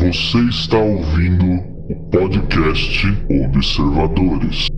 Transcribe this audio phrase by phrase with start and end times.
[0.00, 3.06] Você está ouvindo o podcast
[3.44, 4.68] Observadores.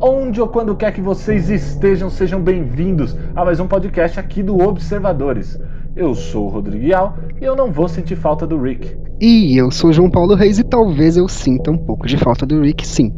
[0.00, 4.56] Onde ou quando quer que vocês estejam, sejam bem-vindos a mais um podcast aqui do
[4.60, 5.60] Observadores.
[5.96, 8.96] Eu sou o Rodrigo Ial e eu não vou sentir falta do Rick.
[9.22, 12.62] E eu sou João Paulo Reis e talvez eu sinta um pouco de falta do
[12.62, 13.14] Rick, sim.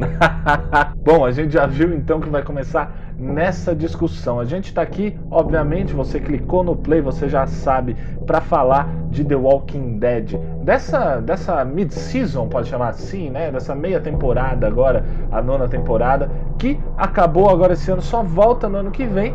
[1.07, 4.40] Bom, a gente já viu então que vai começar nessa discussão.
[4.40, 9.25] A gente está aqui, obviamente, você clicou no play, você já sabe, para falar de
[9.25, 10.36] The Walking Dead.
[10.64, 13.50] Dessa, dessa mid-season, pode chamar assim, né?
[13.53, 18.79] Dessa meia temporada agora, a nona temporada, que acabou agora esse ano, só volta no
[18.79, 19.35] ano que vem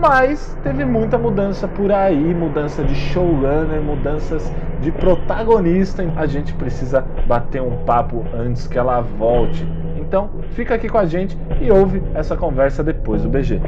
[0.00, 6.04] mas teve muita mudança por aí, mudança de showrunner, mudanças de protagonista.
[6.16, 9.66] A gente precisa bater um papo antes que ela volte.
[10.14, 13.60] Então, fica aqui com a gente e ouve essa conversa depois do BG.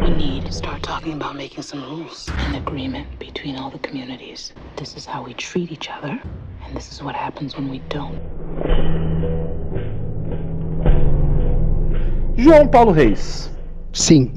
[0.00, 2.28] We need to start talking about making some rules.
[2.48, 4.54] An agreement between all the communities.
[4.76, 6.12] This is how we treat each other,
[6.64, 8.20] and this is what happens when we don't.
[12.36, 13.50] João Paulo Reis.
[13.92, 14.30] Sim.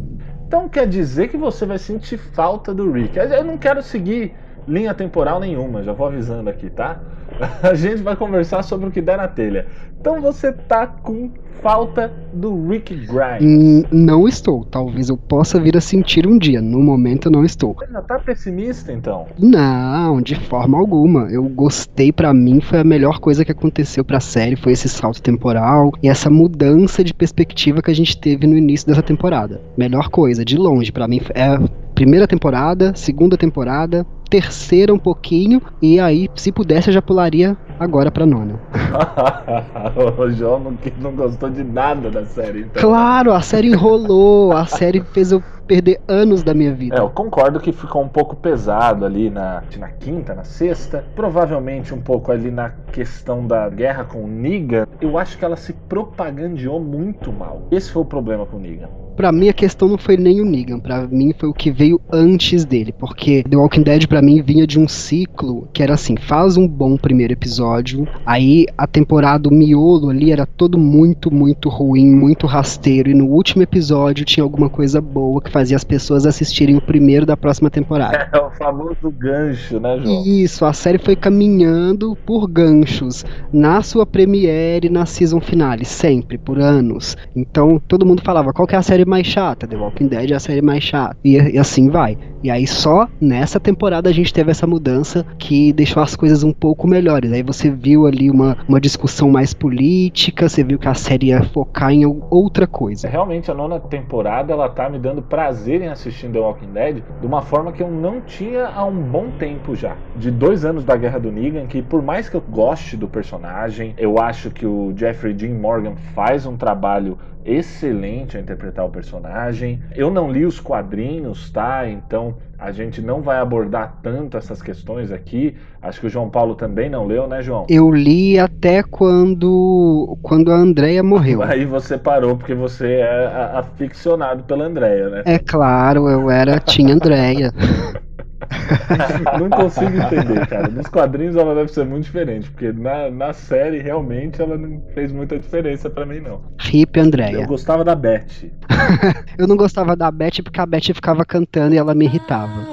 [0.47, 3.19] Então quer dizer que você vai sentir falta do Rick.
[3.19, 4.33] Eu não quero seguir
[4.67, 6.99] linha temporal nenhuma, já vou avisando aqui, tá?
[7.63, 9.67] A gente vai conversar sobre o que der na telha.
[9.99, 13.85] Então você tá com falta do Rick Grimes?
[13.91, 14.63] Não estou.
[14.63, 16.61] Talvez eu possa vir a sentir um dia.
[16.61, 17.73] No momento não estou.
[17.73, 19.25] Você já tá pessimista então?
[19.39, 21.27] Não, de forma alguma.
[21.31, 25.21] Eu gostei, para mim foi a melhor coisa que aconteceu pra série, foi esse salto
[25.21, 29.61] temporal e essa mudança de perspectiva que a gente teve no início dessa temporada.
[29.75, 31.59] Melhor coisa, de longe, para mim é a
[31.95, 38.11] primeira temporada, segunda temporada, terceira um pouquinho, e aí, se pudesse, eu já pularia agora
[38.11, 38.59] pra nona.
[40.17, 42.61] o João não, não gostou de nada da série.
[42.61, 42.81] Então.
[42.81, 46.95] Claro, a série enrolou, a série fez eu perder anos da minha vida.
[46.95, 51.03] É, eu concordo que ficou um pouco pesado ali na, na quinta, na sexta.
[51.15, 54.87] Provavelmente um pouco ali na questão da guerra com o Negan.
[55.01, 57.67] Eu acho que ela se propagandeou muito mal.
[57.69, 58.89] Esse foi o problema com o Negan.
[59.17, 61.99] Pra mim a questão não foi nem o Negan, pra mim foi o que veio
[62.13, 66.15] antes dele, porque The Walking Dead pra mim vinha de um ciclo que era assim,
[66.15, 71.67] faz um bom primeiro episódio, aí a temporada, o miolo ali era todo muito, muito
[71.67, 76.27] ruim, muito rasteiro, e no último episódio tinha alguma coisa boa que fazia as pessoas
[76.27, 78.29] assistirem o primeiro da próxima temporada.
[78.31, 80.23] É o famoso gancho, né, João?
[80.23, 86.59] Isso, a série foi caminhando por ganchos na sua premiere, na season finale, sempre, por
[86.59, 87.17] anos.
[87.35, 89.65] Então todo mundo falava, qual que é a série mais chata?
[89.65, 91.17] The Walking Dead é a série mais chata.
[91.25, 92.15] E, e assim vai.
[92.43, 96.53] E aí só nessa temporada a gente teve essa mudança que deixou as coisas um
[96.53, 97.31] pouco melhores.
[97.33, 101.41] Aí você viu ali uma, uma discussão mais política, você viu que a série ia
[101.41, 103.07] focar em outra coisa.
[103.07, 107.25] Realmente a nona temporada ela tá me dando prazer em assistir The Walking Dead de
[107.25, 109.95] uma forma que eu não tinha há um bom tempo já.
[110.15, 113.93] De dois anos da Guerra do Negan, que por mais que eu goste do personagem,
[113.97, 119.81] eu acho que o Jeffrey Dean Morgan faz um trabalho excelente a interpretar o personagem.
[119.95, 121.87] Eu não li os quadrinhos, tá?
[121.87, 125.55] Então a gente não vai abordar tanto essas questões aqui.
[125.81, 127.65] Acho que o João Paulo também não leu, né, João?
[127.69, 131.43] Eu li até quando quando a Andrea morreu.
[131.43, 135.23] Aí você parou porque você é aficionado pela Andrea, né?
[135.25, 137.51] É claro, eu era tinha Andrea.
[139.39, 140.67] não consigo entender, cara.
[140.67, 145.11] Nos quadrinhos ela deve ser muito diferente, porque na, na série realmente ela não fez
[145.11, 146.41] muita diferença para mim, não.
[146.71, 147.37] Hip Andréia.
[147.37, 148.49] Eu gostava da Beth.
[149.37, 152.67] eu não gostava da Beth porque a Beth ficava cantando e ela me irritava.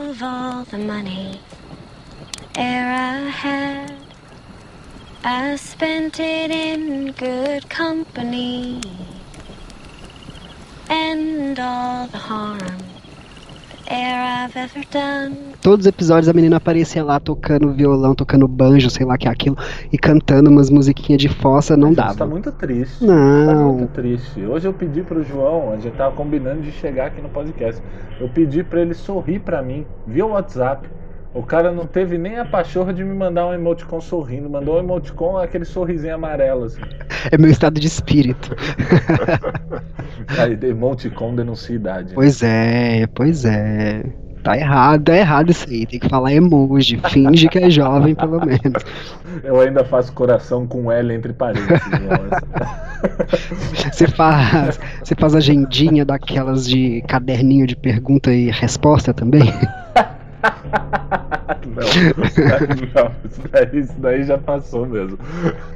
[5.26, 8.78] I spent it in good company
[10.90, 12.93] and all the harm
[15.60, 19.30] Todos os episódios a menina aparecia lá tocando violão, tocando banjo, sei lá que é
[19.30, 19.56] aquilo,
[19.92, 22.14] e cantando umas musiquinhas de fossa, não dava.
[22.14, 23.04] tá muito triste.
[23.04, 23.46] Não.
[23.46, 24.42] Tá muito triste.
[24.42, 27.82] Hoje eu pedi pro João, a gente tava combinando de chegar aqui no podcast.
[28.20, 30.88] Eu pedi para ele sorrir para mim via WhatsApp.
[31.34, 34.48] O cara não teve nem a pachorra de me mandar um emoticon sorrindo.
[34.48, 36.80] Mandou um emoticon, aquele sorrisinho amarelo, assim.
[37.32, 38.54] É meu estado de espírito.
[40.38, 42.10] Aí, emoticon denuncia idade.
[42.10, 42.14] Né?
[42.14, 44.04] Pois é, pois é.
[44.44, 45.86] Tá errado, é errado isso aí.
[45.86, 47.00] Tem que falar emoji.
[47.08, 48.84] Finge que é jovem, pelo menos.
[49.42, 51.80] Eu ainda faço coração com L entre parênteses.
[53.90, 59.50] você faz, você faz agendinha daquelas de caderninho de pergunta e resposta também?
[61.66, 61.82] Não,
[63.24, 65.18] isso, daí, isso daí já passou mesmo.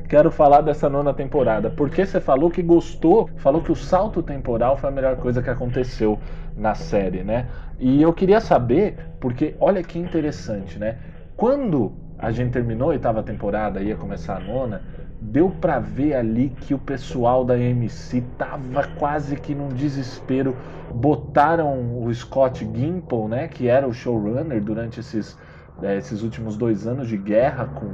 [0.08, 4.76] Quero falar dessa nona temporada, porque você falou que gostou, falou que o salto temporal
[4.76, 6.18] foi a melhor coisa que aconteceu
[6.56, 7.46] na série, né?
[7.78, 10.96] E eu queria saber, porque olha que interessante, né?
[11.36, 14.82] Quando a gente terminou a oitava temporada, ia começar a nona,
[15.20, 20.56] deu para ver ali que o pessoal da MC tava quase que num desespero.
[20.94, 25.36] Botaram o Scott Gimple, né, que era o showrunner durante esses,
[25.82, 27.86] é, esses últimos dois anos de guerra com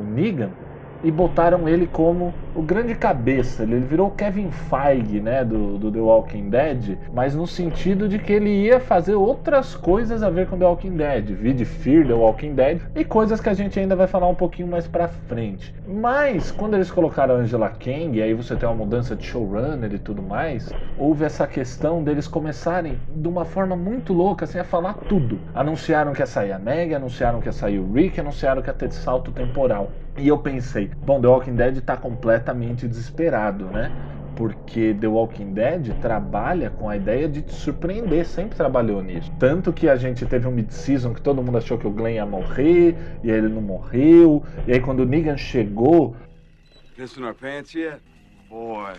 [0.00, 0.50] o Negan
[1.02, 3.62] e botaram ele como o grande cabeça.
[3.62, 8.18] Ele virou o Kevin Feige, né, do, do, The Walking Dead, mas no sentido de
[8.18, 12.14] que ele ia fazer outras coisas a ver com The Walking Dead, de Fear The
[12.14, 15.74] Walking Dead e coisas que a gente ainda vai falar um pouquinho mais pra frente.
[15.86, 19.98] Mas quando eles colocaram Angela Kang, e aí você tem uma mudança de showrunner e
[19.98, 24.94] tudo mais, houve essa questão deles começarem de uma forma muito louca assim a falar
[24.94, 25.38] tudo.
[25.54, 28.74] Anunciaram que ia sair a Meg, anunciaram que ia sair o Rick, anunciaram que ia
[28.74, 29.90] ter salto temporal.
[30.16, 33.90] E eu pensei, bom, The Walking Dead está completamente desesperado, né?
[34.36, 39.30] Porque The Walking Dead trabalha com a ideia de te surpreender, sempre trabalhou nisso.
[39.38, 42.26] Tanto que a gente teve um mid-season que todo mundo achou que o Glenn ia
[42.26, 44.42] morrer, e aí ele não morreu.
[44.66, 46.16] E aí quando o Negan chegou.
[46.96, 48.00] Kissing our pants yet?
[48.48, 48.94] Boy,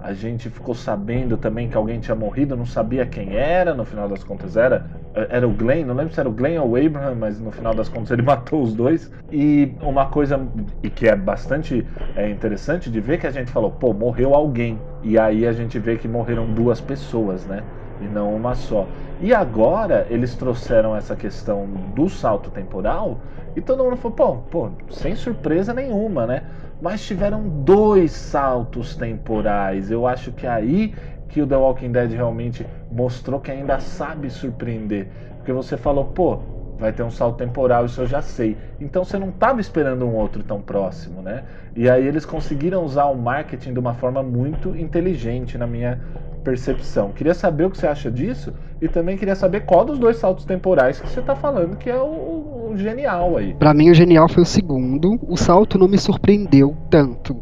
[0.00, 4.08] a gente ficou sabendo também que alguém tinha morrido, não sabia quem era, no final
[4.08, 7.16] das contas era era o Glenn, não lembro se era o Glenn ou o Abraham,
[7.16, 9.10] mas no final das contas ele matou os dois.
[9.30, 10.40] E uma coisa
[10.82, 14.78] e que é bastante é, interessante de ver que a gente falou, pô, morreu alguém.
[15.02, 17.64] E aí a gente vê que morreram duas pessoas, né?
[18.00, 18.86] E não uma só.
[19.20, 23.18] E agora eles trouxeram essa questão do salto temporal
[23.56, 26.44] e todo mundo falou, pô, pô, sem surpresa nenhuma, né?
[26.80, 29.90] Mas tiveram dois saltos temporais.
[29.90, 30.94] Eu acho que é aí
[31.28, 35.08] que o The Walking Dead realmente mostrou que ainda sabe surpreender.
[35.36, 36.40] Porque você falou, pô,
[36.78, 38.56] vai ter um salto temporal, isso eu já sei.
[38.80, 41.44] Então você não estava esperando um outro tão próximo, né?
[41.76, 46.00] E aí eles conseguiram usar o marketing de uma forma muito inteligente, na minha
[46.40, 47.12] percepção.
[47.12, 50.44] Queria saber o que você acha disso e também queria saber qual dos dois saltos
[50.44, 53.54] temporais que você está falando que é o, o genial aí.
[53.54, 55.18] Para mim o genial foi o segundo.
[55.28, 57.36] O salto não me surpreendeu tanto.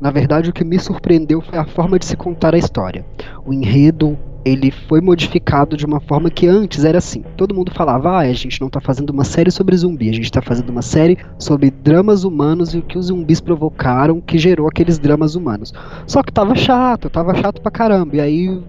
[0.00, 3.04] Na verdade, o que me surpreendeu foi a forma de se contar a história.
[3.44, 7.24] O enredo, ele foi modificado de uma forma que antes era assim.
[7.36, 10.24] Todo mundo falava, ah, a gente não está fazendo uma série sobre zumbi, a gente
[10.24, 14.66] está fazendo uma série sobre dramas humanos e o que os zumbis provocaram que gerou
[14.68, 15.72] aqueles dramas humanos.
[16.06, 18.16] Só que tava chato, tava chato pra caramba.
[18.16, 18.62] E aí,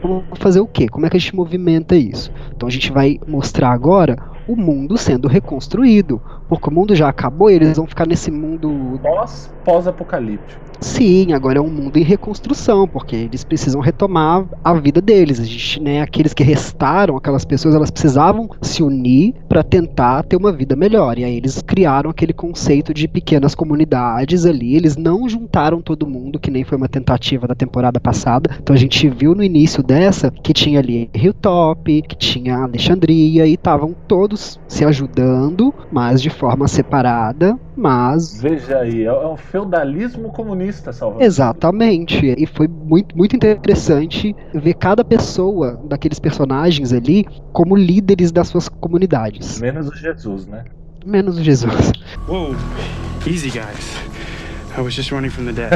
[0.00, 0.88] vamos fazer o quê?
[0.88, 2.30] Como é que a gente movimenta isso?
[2.54, 6.20] Então a gente vai mostrar agora o mundo sendo reconstruído.
[6.48, 9.00] Porque o mundo já acabou e eles vão ficar nesse mundo.
[9.64, 10.60] Pós-apocalíptico.
[10.80, 15.40] Sim, agora é um mundo em reconstrução, porque eles precisam retomar a vida deles.
[15.40, 20.36] A gente, né, aqueles que restaram, aquelas pessoas, elas precisavam se unir para tentar ter
[20.36, 21.18] uma vida melhor.
[21.18, 24.76] E aí eles criaram aquele conceito de pequenas comunidades ali.
[24.76, 28.50] Eles não juntaram todo mundo, que nem foi uma tentativa da temporada passada.
[28.60, 33.54] Então a gente viu no início dessa que tinha ali Hilltop, que tinha Alexandria e
[33.54, 40.56] estavam todos se ajudando, mas de forma separada, mas veja aí, é um feudalismo comunista
[40.56, 41.22] comunista, Salvador.
[41.22, 42.34] Exatamente.
[42.38, 48.68] E foi muito, muito interessante ver cada pessoa daqueles personagens ali como líderes das suas
[48.68, 49.60] comunidades.
[49.60, 50.64] Menos o Jesus, né?
[51.04, 51.92] Menos o Jesus.
[52.28, 52.54] Whoa,
[53.26, 53.96] easy guys.
[54.76, 55.70] I was just running from the dead.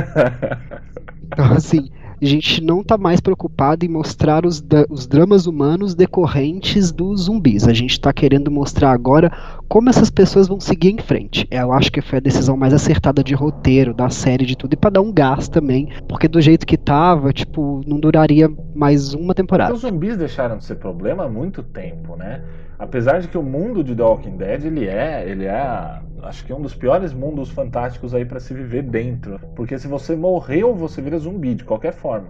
[1.32, 6.92] então, assim, a gente não está mais preocupado em mostrar os, os dramas humanos decorrentes
[6.92, 7.66] dos zumbis.
[7.66, 9.32] A gente está querendo mostrar agora
[9.70, 11.46] como essas pessoas vão seguir em frente.
[11.48, 14.76] Eu acho que foi a decisão mais acertada de roteiro, da série, de tudo, e
[14.76, 19.32] para dar um gás também, porque do jeito que tava, tipo, não duraria mais uma
[19.32, 19.72] temporada.
[19.72, 22.42] Os zumbis deixaram de ser problema há muito tempo, né?
[22.80, 26.52] Apesar de que o mundo de The Walking Dead, ele é, ele é, acho que
[26.52, 31.00] um dos piores mundos fantásticos aí para se viver dentro, porque se você morreu, você
[31.00, 32.26] vira zumbi de qualquer forma.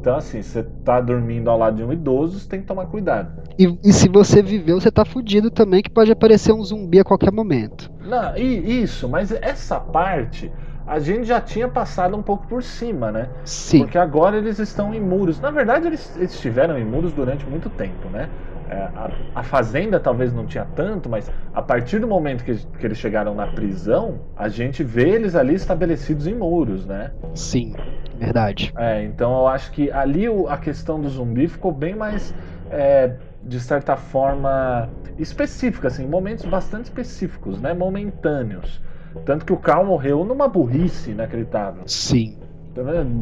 [0.00, 3.42] Então, assim, você tá dormindo ao lado de um idoso, você tem que tomar cuidado.
[3.58, 7.04] E, e se você viveu, você tá fudido também, que pode aparecer um zumbi a
[7.04, 7.92] qualquer momento.
[8.02, 10.50] Não, e, isso, mas essa parte
[10.86, 13.28] a gente já tinha passado um pouco por cima, né?
[13.44, 13.80] Sim.
[13.80, 15.38] Porque agora eles estão em muros.
[15.38, 18.30] Na verdade, eles, eles estiveram em muros durante muito tempo, né?
[18.70, 22.86] É, a, a, fazenda talvez não tinha tanto, mas a partir do momento que, que,
[22.86, 27.10] eles chegaram na prisão, a gente vê eles ali estabelecidos em muros, né?
[27.34, 27.74] Sim,
[28.20, 28.72] verdade.
[28.76, 32.34] É, então eu acho que ali a questão do zumbi ficou bem mais,
[32.70, 37.72] é, de certa forma, específica, assim, momentos bastante específicos, né?
[37.72, 38.80] Momentâneos.
[39.24, 41.82] Tanto que o Carl morreu numa burrice inacreditável.
[41.86, 42.38] Sim.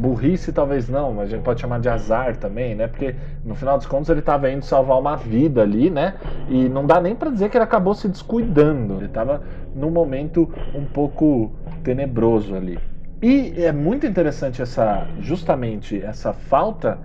[0.02, 2.88] burrice talvez não, mas a gente pode chamar de azar também, né?
[2.88, 3.14] Porque
[3.45, 6.14] no final dos contos ele estava indo salvar uma vida ali, né?
[6.49, 8.97] E não dá nem para dizer que ele acabou se descuidando.
[8.97, 9.43] Ele estava
[9.75, 11.52] num momento um pouco
[11.83, 12.78] tenebroso ali.
[13.20, 16.98] E é muito interessante essa justamente essa falta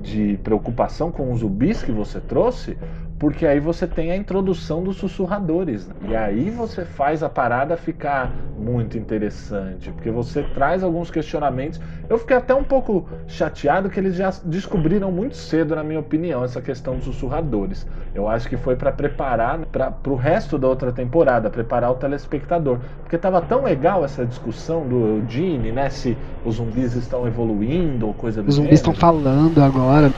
[0.00, 2.78] de preocupação com os zumbis que você trouxe,
[3.18, 5.86] porque aí você tem a introdução dos sussurradores.
[5.88, 5.94] Né?
[6.10, 11.80] E aí você faz a parada ficar muito interessante, porque você traz alguns questionamentos.
[12.08, 16.44] Eu fiquei até um pouco chateado que eles já descobriram muito cedo, na minha opinião,
[16.44, 17.86] essa questão dos sussurradores.
[18.14, 22.78] Eu acho que foi para preparar para o resto da outra temporada, preparar o telespectador.
[23.00, 25.88] Porque estava tão legal essa discussão do Eugene, né?
[25.88, 30.12] Se os zumbis estão evoluindo ou coisa do Os zumbis estão falando agora.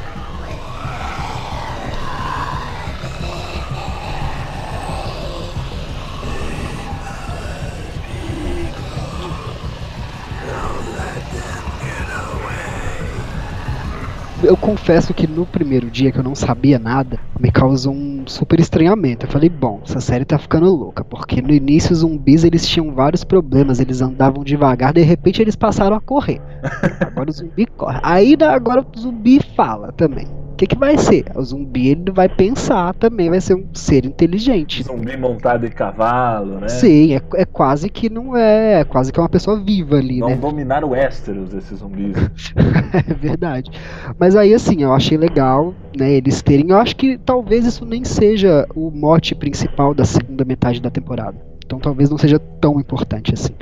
[14.48, 18.58] Eu confesso que no primeiro dia que eu não sabia nada, me causou um super
[18.58, 19.26] estranhamento.
[19.26, 22.94] Eu falei, bom, essa série tá ficando louca, porque no início os zumbis eles tinham
[22.94, 26.40] vários problemas, eles andavam devagar, de repente eles passaram a correr.
[27.06, 28.00] Agora o zumbi corre.
[28.02, 30.26] Aí agora o zumbi fala também
[30.58, 31.24] que, que vai ser?
[31.36, 34.82] O zumbi ele vai pensar também, vai ser um ser inteligente.
[34.82, 36.68] Zumbi montado em cavalo, né?
[36.68, 40.18] Sim, é, é quase que não é, é quase que é uma pessoa viva ali,
[40.18, 40.36] Vão né?
[40.36, 42.16] dominar o Westeros, esses zumbis.
[42.92, 43.70] é verdade.
[44.18, 48.02] Mas aí assim, eu achei legal, né, eles terem, eu acho que talvez isso nem
[48.02, 51.36] seja o mote principal da segunda metade da temporada.
[51.64, 53.52] Então talvez não seja tão importante assim.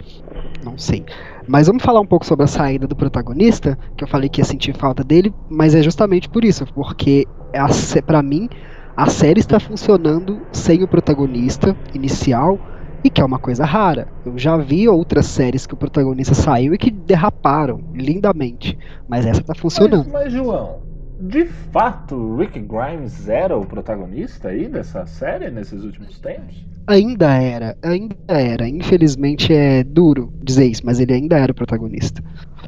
[0.64, 1.04] Não sei.
[1.48, 4.44] Mas vamos falar um pouco sobre a saída do protagonista, que eu falei que ia
[4.44, 7.26] sentir falta dele, mas é justamente por isso, porque
[8.04, 8.48] para mim
[8.96, 12.58] a série está funcionando sem o protagonista inicial
[13.04, 14.08] e que é uma coisa rara.
[14.24, 18.76] Eu já vi outras séries que o protagonista saiu e que derraparam lindamente,
[19.08, 20.10] mas essa está funcionando.
[20.10, 20.80] Mas, mas João,
[21.20, 26.66] de fato, Rick Grimes era o protagonista aí dessa série nesses últimos tempos?
[26.86, 28.68] Ainda era, ainda era.
[28.68, 32.22] Infelizmente é duro dizer isso, mas ele ainda era o protagonista.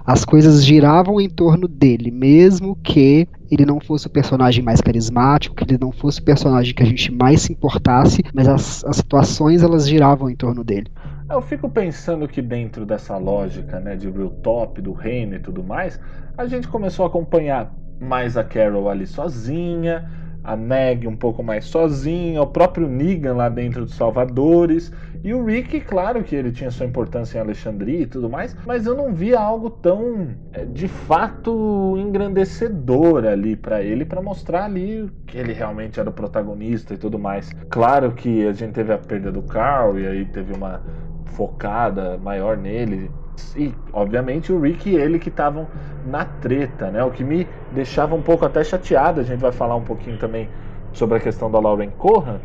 [0.05, 5.55] As coisas giravam em torno dele, mesmo que ele não fosse o personagem mais carismático,
[5.55, 8.97] que ele não fosse o personagem que a gente mais se importasse, mas as, as
[8.97, 10.91] situações elas giravam em torno dele.
[11.31, 14.11] Eu fico pensando que dentro dessa lógica, né, de
[14.43, 16.01] Top, do reino e tudo mais,
[16.37, 20.11] a gente começou a acompanhar mais a Carol ali sozinha,
[20.49, 24.91] a Meg um pouco mais sozinha, o próprio Negan lá dentro dos Salvadores,
[25.23, 28.87] e o Rick, claro que ele tinha sua importância em Alexandria e tudo mais, mas
[28.87, 35.11] eu não via algo tão é, de fato engrandecedor ali para ele, para mostrar ali
[35.27, 37.53] que ele realmente era o protagonista e tudo mais.
[37.69, 40.81] Claro que a gente teve a perda do Carl e aí teve uma
[41.27, 43.11] focada maior nele
[43.57, 45.67] e, obviamente, o Rick e ele que estavam
[46.07, 47.03] na treta, né?
[47.03, 49.21] O que me deixava um pouco até chateado.
[49.21, 50.49] A gente vai falar um pouquinho também
[50.93, 52.39] sobre a questão da Lauren Corran,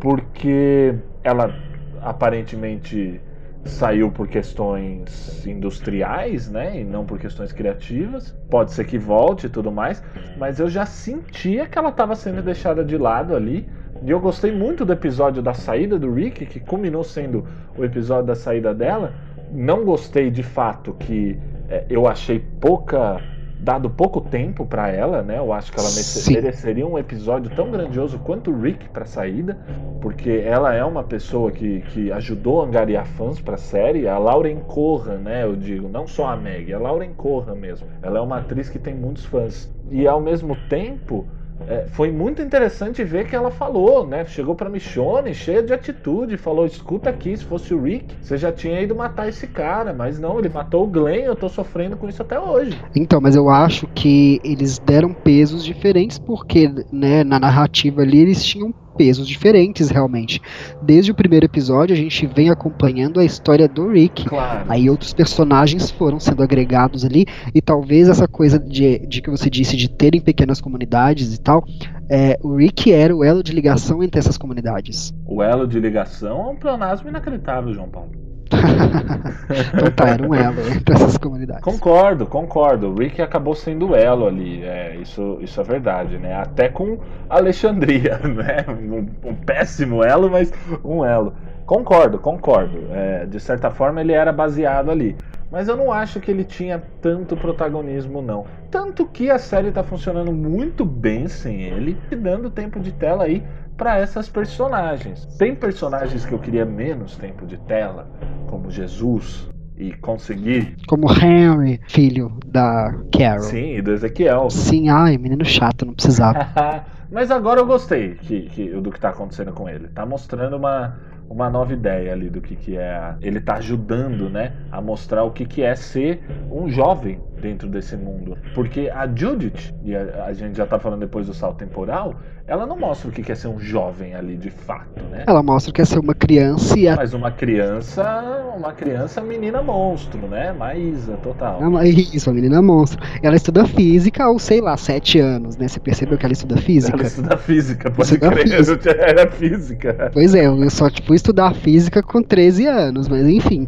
[0.00, 1.54] porque ela
[2.02, 3.20] aparentemente
[3.64, 8.36] saiu por questões industriais, né, e não por questões criativas.
[8.50, 10.02] Pode ser que volte e tudo mais,
[10.36, 13.66] mas eu já sentia que ela estava sendo deixada de lado ali.
[14.02, 17.46] E eu gostei muito do episódio da saída do Rick, que culminou sendo
[17.76, 19.14] o episódio da saída dela,
[19.54, 23.22] não gostei de fato que é, eu achei pouca
[23.64, 25.38] dado pouco tempo para ela, né?
[25.38, 26.34] Eu acho que ela Sim.
[26.34, 29.56] mereceria um episódio tão grandioso quanto o Rick para saída,
[30.02, 34.06] porque ela é uma pessoa que, que ajudou a angariar fãs para a série.
[34.06, 35.44] A Lauren Corra, né?
[35.44, 37.86] Eu digo, não só a Meg, a Lauren Corra mesmo.
[38.02, 41.26] Ela é uma atriz que tem muitos fãs e ao mesmo tempo
[41.66, 44.24] é, foi muito interessante ver que ela falou, né?
[44.26, 48.52] Chegou pra Michonne cheia de atitude, falou: escuta aqui, se fosse o Rick, você já
[48.52, 52.08] tinha ido matar esse cara, mas não, ele matou o Glenn, eu tô sofrendo com
[52.08, 52.78] isso até hoje.
[52.94, 58.44] Então, mas eu acho que eles deram pesos diferentes porque, né, na narrativa ali eles
[58.44, 60.40] tinham pesos diferentes realmente.
[60.82, 64.24] Desde o primeiro episódio a gente vem acompanhando a história do Rick.
[64.24, 64.64] Claro.
[64.68, 69.50] Aí outros personagens foram sendo agregados ali e talvez essa coisa de, de que você
[69.50, 71.64] disse de terem pequenas comunidades e tal,
[72.08, 75.12] é, o Rick era o elo de ligação entre essas comunidades.
[75.26, 78.33] O elo de ligação é um pleonasmo inacreditável, João Paulo.
[79.74, 81.62] então tá, era um elo entre essas comunidades.
[81.62, 82.90] Concordo, concordo.
[82.90, 84.62] O Rick acabou sendo elo ali.
[84.62, 86.34] É, isso, isso é verdade, né?
[86.34, 86.98] Até com
[87.28, 88.64] Alexandria, né?
[88.68, 90.52] Um, um péssimo elo, mas
[90.84, 91.34] um elo.
[91.66, 92.86] Concordo, concordo.
[92.92, 95.16] É, de certa forma ele era baseado ali.
[95.54, 98.44] Mas eu não acho que ele tinha tanto protagonismo, não.
[98.72, 103.22] Tanto que a série tá funcionando muito bem sem ele e dando tempo de tela
[103.22, 103.40] aí
[103.76, 105.24] para essas personagens.
[105.38, 108.10] Tem personagens que eu queria menos tempo de tela,
[108.48, 110.76] como Jesus, e conseguir.
[110.88, 113.44] Como Henry, filho da Carol.
[113.44, 114.50] Sim, e do Ezequiel.
[114.50, 116.48] Sim, ai, menino chato, não precisava.
[117.12, 119.86] Mas agora eu gostei que, que, do que tá acontecendo com ele.
[119.86, 123.14] Tá mostrando uma, uma nova ideia ali do que, que é.
[123.20, 124.52] Ele tá ajudando, né?
[124.70, 128.36] A mostrar o que, que é ser um jovem dentro desse mundo.
[128.54, 132.16] Porque a Judith, e a, a gente já tá falando depois do salto temporal,
[132.46, 135.24] ela não mostra o que é ser um jovem ali de fato, né?
[135.26, 136.94] Ela mostra que é ser uma criança e a...
[136.96, 140.52] Mas uma criança, uma criança menina monstro, né?
[140.52, 141.58] Maísa, total.
[141.78, 143.00] Ah, isso, uma menina monstro.
[143.22, 145.68] Ela estuda física ou sei lá, sete anos, né?
[145.68, 146.94] Você percebeu que ela estuda física?
[146.96, 148.48] Ela estuda física, pode Estuda crer.
[148.48, 148.90] física.
[149.00, 150.10] Era física.
[150.12, 153.66] Pois é, eu só tipo estudar física com 13 anos, mas enfim.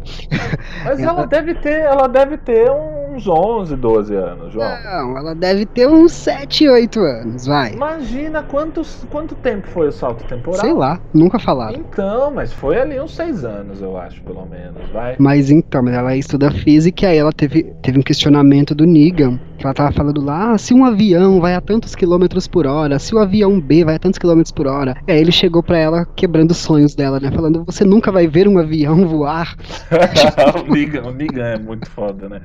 [0.85, 4.67] Mas Ela- ela deve ter, ela deve ter uns 11, 12 anos, João.
[4.83, 7.73] Não, ela deve ter uns 7, 8 anos, vai.
[7.73, 10.59] Imagina quantos, quanto tempo foi o salto temporal.
[10.59, 11.79] Sei lá, nunca falaram.
[11.79, 15.15] Então, mas foi ali uns 6 anos, eu acho, pelo menos, vai.
[15.17, 19.39] Mas então, mas ela estuda física e aí ela teve, teve um questionamento do Negan.
[19.57, 22.99] Que ela tava falando lá, ah, se um avião vai a tantos quilômetros por hora,
[22.99, 24.95] se o avião B vai a tantos quilômetros por hora.
[25.07, 27.31] E aí ele chegou pra ela quebrando os sonhos dela, né?
[27.31, 29.55] Falando, você nunca vai ver um avião voar.
[30.63, 32.41] o Negan, o Negan é muito foda, né?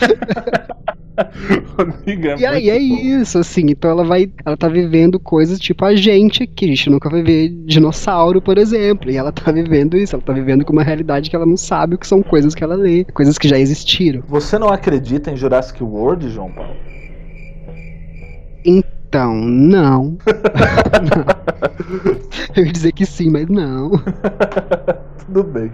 [1.78, 3.20] o Negan é E aí é bom.
[3.22, 4.30] isso, assim, então ela vai.
[4.44, 8.58] Ela tá vivendo coisas tipo a gente, que a gente nunca vai ver dinossauro, por
[8.58, 9.10] exemplo.
[9.10, 11.94] E ela tá vivendo isso, ela tá vivendo com uma realidade que ela não sabe
[11.94, 14.22] o que são coisas que ela lê, coisas que já existiram.
[14.28, 16.76] Você não acredita em Jurassic World, João Paulo?
[18.64, 20.16] Então, não.
[22.56, 23.90] Eu ia dizer que sim, mas não.
[25.26, 25.72] tudo bem,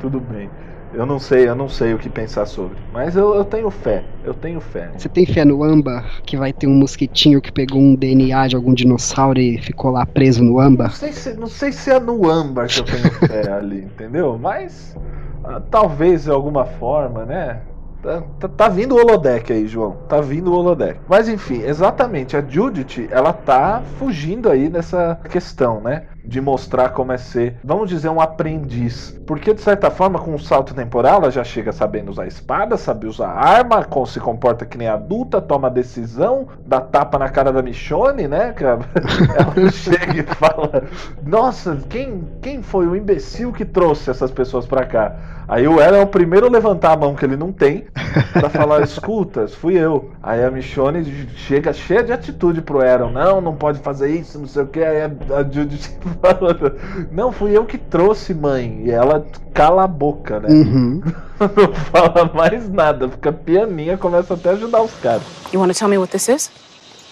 [0.00, 0.50] tudo bem.
[0.92, 2.76] Eu não sei, eu não sei o que pensar sobre.
[2.92, 4.90] Mas eu, eu tenho fé, eu tenho fé.
[4.96, 8.56] Você tem fé no âmbar que vai ter um mosquitinho que pegou um DNA de
[8.56, 10.92] algum dinossauro e ficou lá preso no Não âmbar?
[10.92, 14.36] sei se, não sei se é no âmbar que eu tenho fé ali, entendeu?
[14.38, 14.96] Mas
[15.44, 17.62] ah, talvez de alguma forma, né?
[18.02, 19.92] Tá, tá- tá vindo o holodeck aí, João.
[20.08, 20.98] Tá vindo o holodeck.
[21.06, 26.04] Mas enfim, exatamente, a Judith, ela tá fugindo aí dessa questão, né?
[26.24, 29.18] De mostrar como é ser, vamos dizer, um aprendiz.
[29.26, 33.06] Porque, de certa forma, com o salto temporal, ela já chega sabendo usar espada, sabe
[33.06, 38.26] usar arma, se comporta que nem adulta, toma decisão, dá tapa na cara da Michonne,
[38.26, 38.54] né?
[38.60, 40.84] Ela chega e fala:
[41.22, 45.39] Nossa, quem, quem foi o imbecil que trouxe essas pessoas pra cá?
[45.50, 47.84] Aí o Eren é o primeiro a levantar a mão que ele não tem
[48.32, 50.12] pra falar: Escuta, fui eu.
[50.22, 54.46] Aí a Michonne chega cheia de atitude pro Eren: Não, não pode fazer isso, não
[54.46, 54.78] sei o que.
[54.78, 55.90] Aí a, a Judith
[56.22, 56.76] fala:
[57.10, 58.82] Não, fui eu que trouxe, mãe.
[58.84, 60.50] E ela cala a boca, né?
[60.50, 61.02] Uhum.
[61.40, 65.24] não fala mais nada, fica pianinha, começa até a ajudar os caras.
[65.52, 66.48] You want to tell me what this is?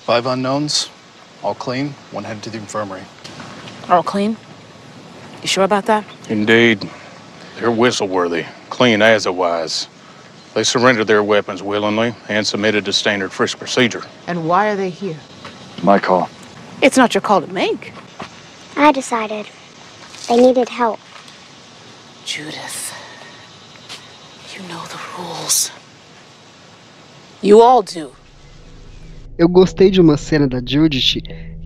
[0.06, 0.92] Five unknowns,
[1.42, 3.02] all clean, one headed to the infirmary.
[3.90, 4.36] All clean?
[5.42, 6.04] You sure about that?
[6.30, 6.88] Indeed.
[7.58, 9.88] They're whistle-worthy, clean as a wise.
[10.54, 14.02] They surrendered their weapons willingly and submitted to standard frisk procedure.
[14.28, 15.16] And why are they here?
[15.82, 16.28] My call.
[16.82, 17.92] It's not your call to make.
[18.76, 19.46] I decided
[20.28, 21.00] they needed help.
[22.24, 22.94] Judith,
[24.54, 25.72] you know the rules.
[27.42, 28.12] You all do.
[29.36, 31.22] Eu gostei de uma cena da Judith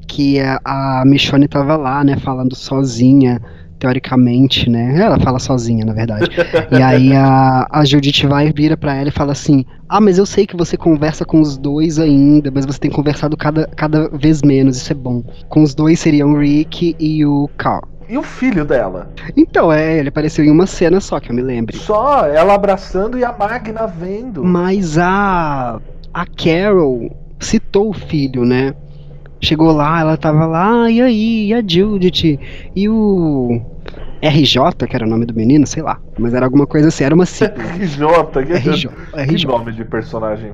[0.09, 3.41] que a, a Michonne tava lá, né, falando sozinha,
[3.83, 4.95] teoricamente, né?
[5.03, 6.31] Ela fala sozinha, na verdade.
[6.71, 10.19] e aí a, a Judith vai e vira pra ela e fala assim: Ah, mas
[10.19, 14.09] eu sei que você conversa com os dois ainda, mas você tem conversado cada, cada
[14.09, 15.25] vez menos, isso é bom.
[15.49, 17.83] Com os dois seriam o Rick e o Carl.
[18.09, 19.11] E o filho dela?
[19.37, 21.77] Então, é, ele apareceu em uma cena só que eu me lembre.
[21.77, 24.45] Só ela abraçando e a Magna vendo.
[24.45, 25.81] Mas a
[26.15, 28.75] a Carol citou o filho, né?
[29.41, 32.39] Chegou lá, ela tava lá, "Ah, e aí, e a Judith?
[32.77, 33.61] E o
[34.23, 36.01] RJ, que era o nome do menino, sei lá.
[36.19, 37.63] Mas era alguma coisa assim, era uma sigla.
[37.75, 38.07] RJ,
[38.47, 39.47] que, RJ, que RJ.
[39.47, 40.53] nome de personagem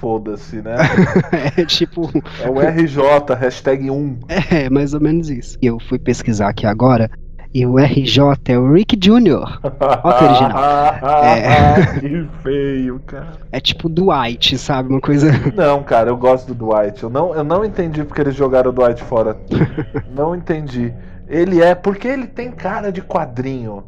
[0.00, 0.76] foda-se, né?
[1.56, 2.10] É tipo,
[2.42, 4.18] É o RJ, hashtag 1.
[4.50, 5.58] é mais ou menos isso.
[5.60, 7.10] E eu fui pesquisar aqui agora,
[7.52, 9.58] e o RJ é o Rick Jr.
[10.04, 10.60] Ó que original.
[11.02, 11.98] É.
[11.98, 13.32] que feio, cara.
[13.50, 14.90] É tipo Dwight, sabe?
[14.90, 15.32] Uma coisa.
[15.54, 17.02] Não, cara, eu gosto do Dwight.
[17.02, 19.36] Eu não, eu não entendi porque eles jogaram o Dwight fora.
[20.14, 20.92] não entendi.
[21.28, 21.74] Ele é.
[21.74, 23.84] Porque ele tem cara de quadrinho,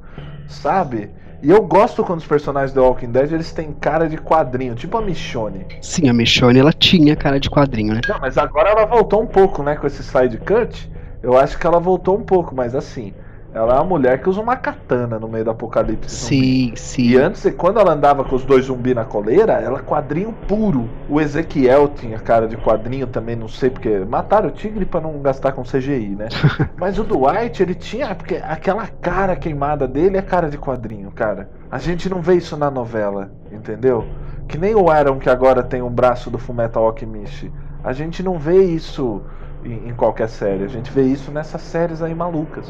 [0.49, 1.11] sabe?
[1.43, 4.97] E eu gosto quando os personagens do Walking Dead eles têm cara de quadrinho, tipo
[4.97, 5.67] a Michonne.
[5.81, 8.01] Sim, a Michonne, ela tinha cara de quadrinho, né?
[8.09, 9.75] Não, mas agora ela voltou um pouco, né?
[9.75, 10.91] Com esse side cut.
[11.21, 13.13] Eu acho que ela voltou um pouco, mas assim.
[13.55, 16.11] Ela é uma mulher que usa uma katana no meio do apocalipse.
[16.11, 17.03] Sim, sim.
[17.03, 20.89] E antes, quando ela andava com os dois zumbis na coleira, ela quadrinho puro.
[21.09, 23.99] O Ezequiel tinha cara de quadrinho também, não sei porque.
[24.09, 26.29] Mataram o tigre pra não gastar com CGI, né?
[26.79, 28.15] Mas o Dwight, ele tinha.
[28.15, 31.51] Porque aquela cara queimada dele é cara de quadrinho, cara.
[31.71, 34.07] A gente não vê isso na novela, entendeu?
[34.49, 37.51] Que nem o Aaron que agora tem um braço do Fullmetal Alchemist.
[37.85, 39.23] A gente não vê isso
[39.65, 40.65] em, em qualquer série.
[40.65, 42.67] A gente vê isso nessas séries aí malucas.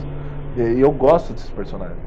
[0.56, 1.98] E, e eu gosto desses personagens.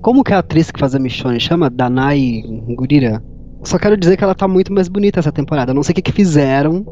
[0.00, 1.70] Como que a atriz que faz a Michonne chama?
[1.70, 2.42] Danai
[2.76, 3.22] Gurira?
[3.62, 5.74] Só quero dizer que ela tá muito mais bonita essa temporada.
[5.74, 6.84] Não sei o que, que fizeram,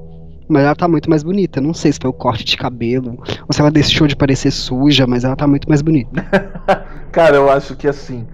[0.48, 1.60] mas ela tá muito mais bonita.
[1.60, 3.16] Não sei se foi o corte de cabelo,
[3.48, 6.24] ou se ela deixou de parecer suja, mas ela tá muito mais bonita.
[7.12, 8.26] Cara, eu acho que assim,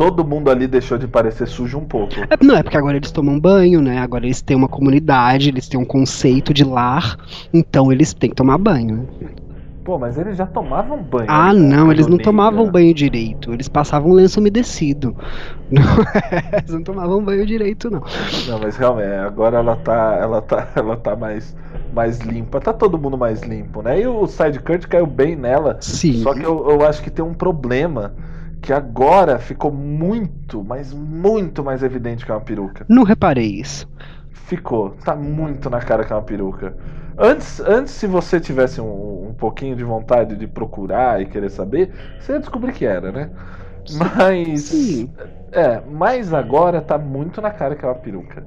[0.00, 2.14] todo mundo ali deixou de parecer sujo um pouco.
[2.14, 3.98] É, não, é porque agora eles tomam banho, né?
[3.98, 7.18] Agora eles têm uma comunidade, eles têm um conceito de lar,
[7.52, 8.96] então eles têm que tomar banho.
[8.96, 9.28] né?
[9.84, 11.26] Pô, mas eles já tomavam banho.
[11.28, 11.76] Ah, né?
[11.76, 13.52] não, eles não tomavam banho direito.
[13.52, 15.14] Eles passavam lenço umedecido.
[15.70, 15.82] Não,
[16.58, 18.02] eles não tomavam banho direito, não.
[18.48, 21.56] Não, mas realmente, agora ela tá, ela tá, ela tá mais,
[21.94, 22.58] mais limpa.
[22.60, 24.00] Tá todo mundo mais limpo, né?
[24.00, 25.76] E o side cut caiu bem nela.
[25.80, 26.22] Sim.
[26.22, 28.12] Só que eu, eu acho que tem um problema
[28.60, 32.84] que agora ficou muito, mas muito mais evidente que é uma peruca.
[32.88, 33.88] Não reparei isso.
[34.30, 36.76] Ficou, tá muito na cara que é uma peruca.
[37.16, 41.92] Antes, antes se você tivesse um, um pouquinho de vontade de procurar e querer saber,
[42.18, 43.30] você ia descobrir que era, né?
[43.92, 44.62] Mas.
[44.62, 45.10] Sim.
[45.52, 48.44] É, mas agora tá muito na cara que é uma peruca.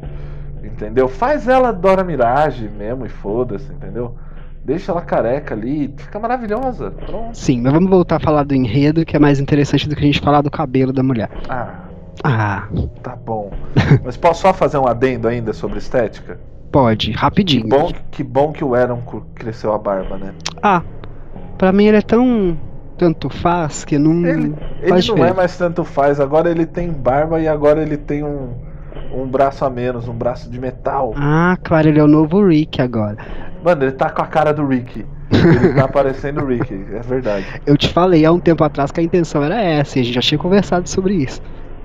[0.63, 1.07] Entendeu?
[1.07, 4.15] Faz ela Dora Mirage mesmo e foda-se, entendeu?
[4.63, 6.91] Deixa ela careca ali, fica maravilhosa.
[6.91, 7.37] Pronto.
[7.37, 10.05] Sim, mas vamos voltar a falar do enredo, que é mais interessante do que a
[10.05, 11.29] gente falar do cabelo da mulher.
[11.49, 11.79] Ah,
[12.23, 12.67] Ah,
[13.01, 13.51] tá bom.
[14.05, 16.39] Mas posso só fazer um adendo ainda sobre estética?
[16.71, 17.67] pode, Que rapidinho.
[17.67, 19.01] bom, que bom que o Aaron
[19.35, 20.33] cresceu a barba, né?
[20.61, 20.81] Ah,
[21.57, 22.57] pra mim ele é tão.
[22.97, 24.25] tanto faz que não.
[24.25, 28.23] Ele, ele não é mais tanto faz, agora ele tem barba e agora ele tem
[28.23, 28.53] um,
[29.13, 31.13] um braço a menos, um braço de metal.
[31.15, 33.17] Ah, claro, ele é o novo Rick agora.
[33.63, 35.05] Mano, ele tá com a cara do Rick.
[35.31, 37.45] Ele tá parecendo o Rick, é verdade.
[37.65, 40.13] Eu te falei há um tempo atrás que a intenção era essa, e a gente
[40.13, 41.41] já tinha conversado sobre isso.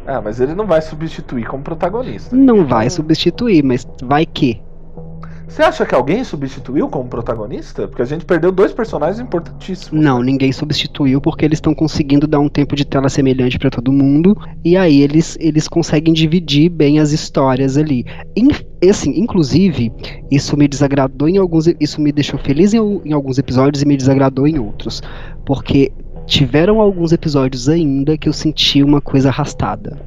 [0.06, 2.34] Ah, mas ele não vai substituir como protagonista.
[2.34, 4.60] Não vai substituir, mas vai que.
[5.48, 7.88] Você acha que alguém substituiu como protagonista?
[7.88, 10.00] Porque a gente perdeu dois personagens importantíssimos.
[10.00, 13.90] Não, ninguém substituiu porque eles estão conseguindo dar um tempo de tela semelhante pra todo
[13.90, 18.04] mundo e aí eles, eles conseguem dividir bem as histórias ali.
[18.37, 18.50] In-
[18.88, 19.90] assim, inclusive,
[20.30, 23.96] isso me desagradou em alguns, isso me deixou feliz em, em alguns episódios e me
[23.96, 25.02] desagradou em outros,
[25.46, 25.90] porque
[26.26, 29.98] tiveram alguns episódios ainda que eu senti uma coisa arrastada,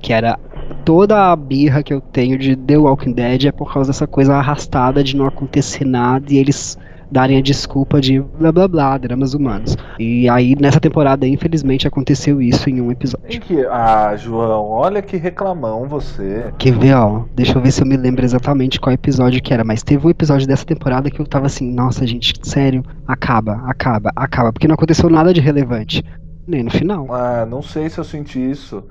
[0.00, 0.38] que era
[0.84, 4.34] toda a birra que eu tenho de The Walking Dead é por causa dessa coisa
[4.34, 6.78] arrastada de não acontecer nada e eles
[7.10, 9.76] darem a desculpa de blá blá blá, dramas humanos.
[9.98, 13.40] E aí, nessa temporada, infelizmente, aconteceu isso em um episódio.
[13.40, 13.66] que...
[13.66, 16.52] Ah, João, olha que reclamão você.
[16.56, 17.24] Quer ver, ó?
[17.34, 19.64] Deixa eu ver se eu me lembro exatamente qual episódio que era.
[19.64, 24.12] Mas teve um episódio dessa temporada que eu tava assim, nossa, gente, sério, acaba, acaba,
[24.14, 24.52] acaba.
[24.52, 26.04] Porque não aconteceu nada de relevante.
[26.46, 27.06] Nem no final.
[27.12, 28.84] Ah, não sei se eu senti isso.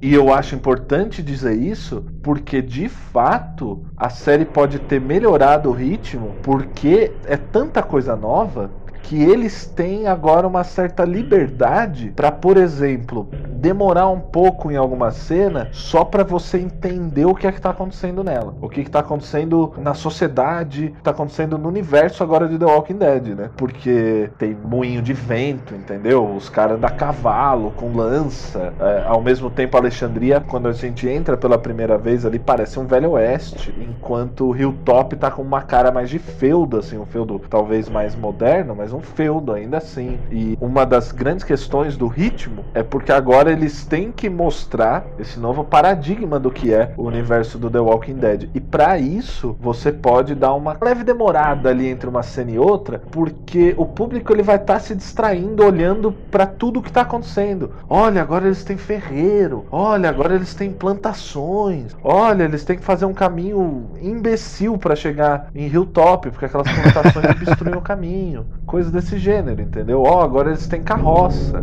[0.00, 5.72] E eu acho importante dizer isso porque de fato a série pode ter melhorado o
[5.72, 12.56] ritmo porque é tanta coisa nova que eles têm agora uma certa liberdade para, por
[12.56, 17.60] exemplo, demorar um pouco em alguma cena só para você entender o que é que
[17.60, 22.48] tá acontecendo nela, o que que tá acontecendo na sociedade, tá acontecendo no universo agora
[22.48, 23.50] de The Walking Dead, né?
[23.56, 26.24] Porque tem moinho de vento, entendeu?
[26.36, 31.08] Os caras andam a cavalo com lança, É, ao mesmo tempo Alexandria, quando a gente
[31.08, 35.62] entra pela primeira vez ali, parece um velho oeste, enquanto o Hilltop tá com uma
[35.62, 40.18] cara mais de feudo, assim, um feudo talvez mais moderno, mas um feudo ainda assim.
[40.30, 45.38] E uma das grandes questões do ritmo é porque agora eles têm que mostrar esse
[45.38, 48.50] novo paradigma do que é o universo do The Walking Dead.
[48.54, 53.02] E para isso, você pode dar uma leve demorada ali entre uma cena e outra,
[53.10, 57.72] porque o público ele vai estar se distraindo olhando para tudo que tá acontecendo.
[57.88, 59.66] Olha, agora eles têm ferreiro.
[59.70, 61.96] Olha, agora eles têm plantações.
[62.02, 67.24] Olha, eles têm que fazer um caminho imbecil para chegar em Hilltop, porque aquelas plantações
[67.30, 68.46] obstruem o caminho.
[68.66, 70.02] Coisa desse gênero, entendeu?
[70.02, 71.60] Ó, agora eles têm carroça.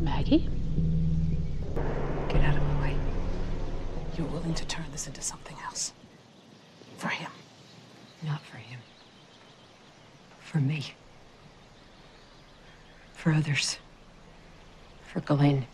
[0.00, 0.48] Maggie?
[2.28, 2.96] Get out of my way.
[4.16, 5.92] You're willing to turn this into something else.
[6.98, 7.30] For him.
[8.22, 8.78] Not for him.
[10.40, 10.94] For me.
[13.14, 13.78] For others.
[15.12, 15.66] For Glenn.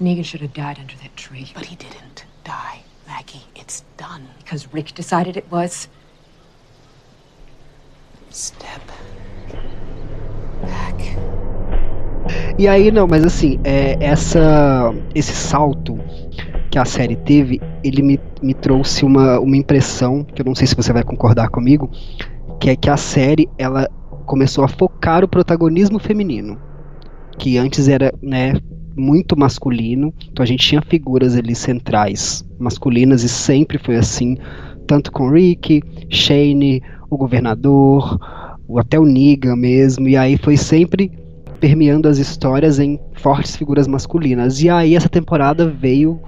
[0.00, 1.52] Negan should have died under that tree.
[1.54, 3.46] But he didn't die, Maggie.
[3.54, 4.28] It's done.
[4.38, 5.88] Because Rick decided it was.
[12.58, 15.98] E aí, não, mas assim, é, essa, esse salto
[16.70, 20.66] que a série teve, ele me, me trouxe uma, uma impressão, que eu não sei
[20.66, 21.90] se você vai concordar comigo,
[22.60, 23.88] que é que a série, ela
[24.26, 26.58] começou a focar o protagonismo feminino.
[27.38, 28.54] Que antes era, né,
[28.96, 34.36] muito masculino, então a gente tinha figuras ali centrais masculinas e sempre foi assim,
[34.86, 38.18] tanto com Rick, Shane, o governador,
[38.78, 41.10] até o Negan mesmo, e aí foi sempre
[41.60, 44.62] permeando as histórias em fortes figuras masculinas.
[44.62, 46.20] E aí essa temporada veio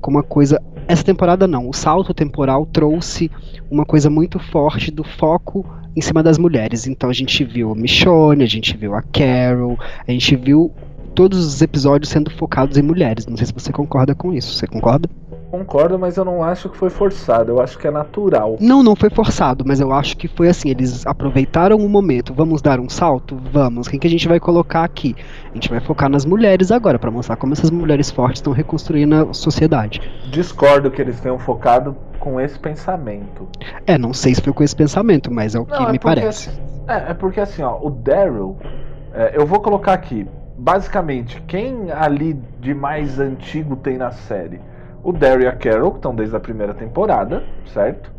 [0.00, 0.62] com uma coisa.
[0.86, 3.30] Essa temporada não, o salto temporal trouxe
[3.70, 6.86] uma coisa muito forte do foco em cima das mulheres.
[6.86, 9.76] Então a gente viu a Michonne, a gente viu a Carol,
[10.06, 10.72] a gente viu
[11.14, 13.26] todos os episódios sendo focados em mulheres.
[13.26, 14.54] Não sei se você concorda com isso.
[14.54, 15.08] Você concorda?
[15.50, 17.50] Concordo, mas eu não acho que foi forçado.
[17.52, 18.58] Eu acho que é natural.
[18.60, 20.68] Não, não foi forçado, mas eu acho que foi assim.
[20.68, 22.34] Eles aproveitaram o momento.
[22.34, 23.34] Vamos dar um salto?
[23.50, 23.88] Vamos.
[23.88, 25.16] Quem que a gente vai colocar aqui?
[25.50, 29.14] A gente vai focar nas mulheres agora, para mostrar como essas mulheres fortes estão reconstruindo
[29.30, 30.02] a sociedade.
[30.30, 33.48] Discordo que eles tenham focado com esse pensamento.
[33.86, 35.98] É, não sei se foi com esse pensamento, mas é o que Não, é me
[35.98, 36.50] porque parece.
[36.50, 38.56] assim- é, é porque assim, ó, o Daryl,
[39.14, 40.26] é, eu vou colocar aqui,
[40.58, 44.60] basicamente, quem ali de mais antigo tem na série?
[45.02, 48.10] O Daryl e a Carol, que estão desde a primeira temporada, certo?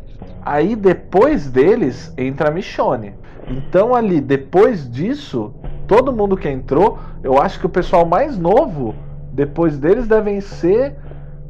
[0.42, 3.14] Aí depois deles entra a Michonne.
[3.48, 5.52] Então ali, depois disso,
[5.86, 8.94] todo mundo que entrou, eu acho que o pessoal mais novo,
[9.32, 10.96] depois deles, devem ser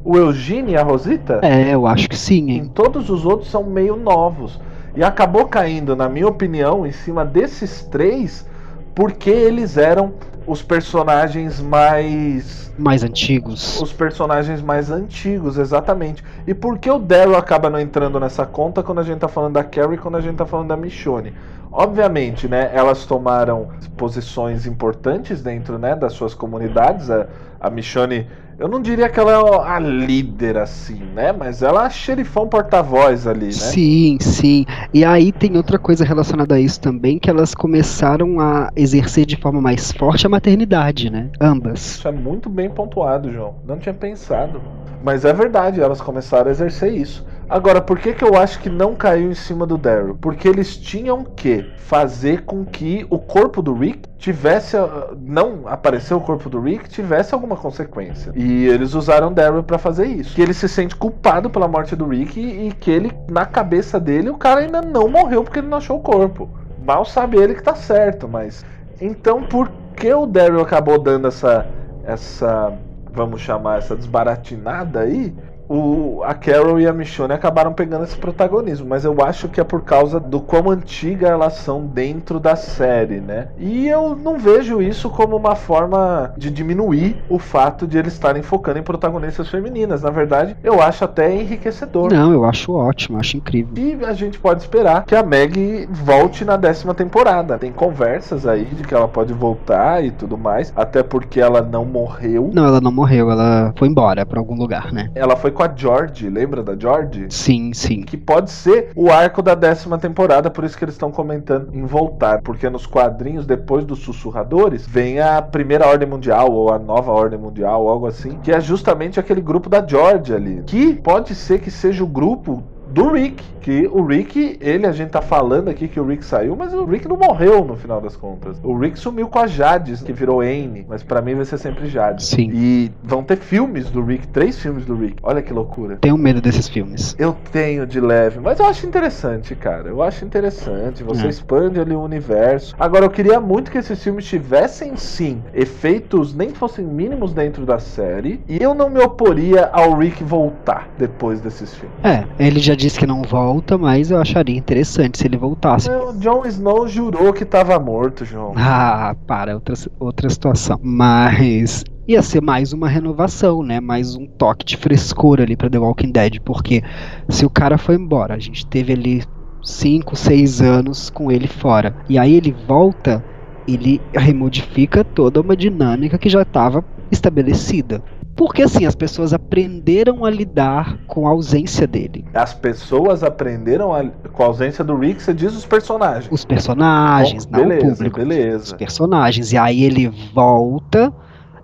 [0.03, 1.39] o Eugene e a Rosita.
[1.43, 2.71] É, eu acho que sim, Em hein?
[2.73, 4.59] todos os outros são meio novos.
[4.95, 8.47] E acabou caindo, na minha opinião, em cima desses três,
[8.93, 10.13] porque eles eram
[10.45, 12.71] os personagens mais.
[12.77, 13.79] Mais antigos.
[13.81, 16.23] Os personagens mais antigos, exatamente.
[16.47, 19.53] E por que o Daryl acaba não entrando nessa conta quando a gente tá falando
[19.53, 21.33] da Carrie e quando a gente tá falando da Michonne?
[21.71, 27.09] Obviamente, né, elas tomaram posições importantes dentro, né, das suas comunidades.
[27.09, 27.27] A,
[27.59, 28.27] a Michonne,
[28.61, 32.47] eu não diria que ela é a líder assim, né, mas ela é a xerifão
[32.47, 33.51] porta-voz ali, né?
[33.51, 34.67] Sim, sim.
[34.93, 39.35] E aí tem outra coisa relacionada a isso também, que elas começaram a exercer de
[39.35, 41.31] forma mais forte a maternidade, né?
[41.41, 41.79] Ambas.
[41.95, 43.55] Isso é muito bem pontuado, João.
[43.65, 44.61] Não tinha pensado.
[45.03, 47.25] Mas é verdade, elas começaram a exercer isso.
[47.51, 50.17] Agora, por que, que eu acho que não caiu em cima do Daryl?
[50.21, 54.77] Porque eles tinham que fazer com que o corpo do Rick tivesse.
[54.77, 58.31] ah, Não aparecer o corpo do Rick tivesse alguma consequência.
[58.37, 60.33] E eles usaram Daryl pra fazer isso.
[60.33, 63.99] Que ele se sente culpado pela morte do Rick e, e que ele, na cabeça
[63.99, 66.49] dele, o cara ainda não morreu porque ele não achou o corpo.
[66.85, 68.65] Mal sabe ele que tá certo, mas.
[69.01, 71.67] Então, por que o Daryl acabou dando essa.
[72.05, 72.71] essa.
[73.11, 75.35] vamos chamar essa desbaratinada aí?
[75.71, 79.63] O, a Carol e a Michonne acabaram pegando esse protagonismo, mas eu acho que é
[79.63, 83.47] por causa do quão antiga elas são dentro da série, né?
[83.57, 88.41] E eu não vejo isso como uma forma de diminuir o fato de eles estarem
[88.41, 90.01] focando em protagonistas femininas.
[90.01, 92.11] Na verdade, eu acho até enriquecedor.
[92.11, 93.71] Não, eu acho ótimo, acho incrível.
[93.77, 97.57] E a gente pode esperar que a Meg volte na décima temporada.
[97.57, 101.85] Tem conversas aí de que ela pode voltar e tudo mais, até porque ela não
[101.85, 102.49] morreu.
[102.53, 105.09] Não, ela não morreu, ela foi embora pra algum lugar, né?
[105.15, 107.27] Ela foi com a George, lembra da George?
[107.29, 108.01] Sim, sim.
[108.01, 111.85] Que pode ser o arco da décima temporada, por isso que eles estão comentando em
[111.85, 112.41] voltar.
[112.41, 117.37] Porque nos quadrinhos, depois dos sussurradores, vem a primeira ordem mundial, ou a nova ordem
[117.37, 120.63] mundial, algo assim, que é justamente aquele grupo da George ali.
[120.65, 125.09] Que pode ser que seja o grupo do Rick, que o Rick, ele a gente
[125.11, 128.15] tá falando aqui que o Rick saiu, mas o Rick não morreu no final das
[128.15, 128.59] contas.
[128.63, 131.85] O Rick sumiu com a Jade, que virou Anne, mas pra mim vai ser sempre
[131.87, 132.23] Jade.
[132.25, 132.49] Sim.
[132.53, 135.15] E vão ter filmes do Rick, três filmes do Rick.
[135.23, 135.97] Olha que loucura.
[136.01, 137.15] Tenho medo desses filmes.
[137.19, 139.87] Eu tenho de leve, mas eu acho interessante, cara.
[139.89, 141.03] Eu acho interessante.
[141.03, 141.29] Você É.
[141.29, 142.75] expande ali o universo.
[142.79, 147.79] Agora, eu queria muito que esses filmes tivessem, sim, efeitos nem fossem mínimos dentro da
[147.79, 148.41] série.
[148.49, 151.95] E eu não me oporia ao Rick voltar depois desses filmes.
[152.03, 155.89] É, ele já disse que não volta, mas eu acharia interessante se ele voltasse.
[155.89, 158.53] O Jon Snow jurou que tava morto, João.
[158.55, 160.79] Ah, para, outra, outra situação.
[160.81, 163.79] Mas ia ser mais uma renovação, né?
[163.79, 166.81] Mais um toque de frescura ali pra The Walking Dead, porque
[167.29, 169.23] se o cara foi embora, a gente teve ali
[169.63, 173.23] 5, 6 anos com ele fora, e aí ele volta,
[173.67, 178.03] ele remodifica toda uma dinâmica que já estava estabelecida.
[178.41, 182.25] Porque assim, as pessoas aprenderam a lidar com a ausência dele.
[182.33, 186.27] As pessoas aprenderam a- com a ausência do Rick, você diz os personagens.
[186.31, 188.17] Os personagens, Bom, não o beleza, público.
[188.19, 188.63] beleza.
[188.63, 189.51] Os personagens.
[189.53, 191.13] E aí ele volta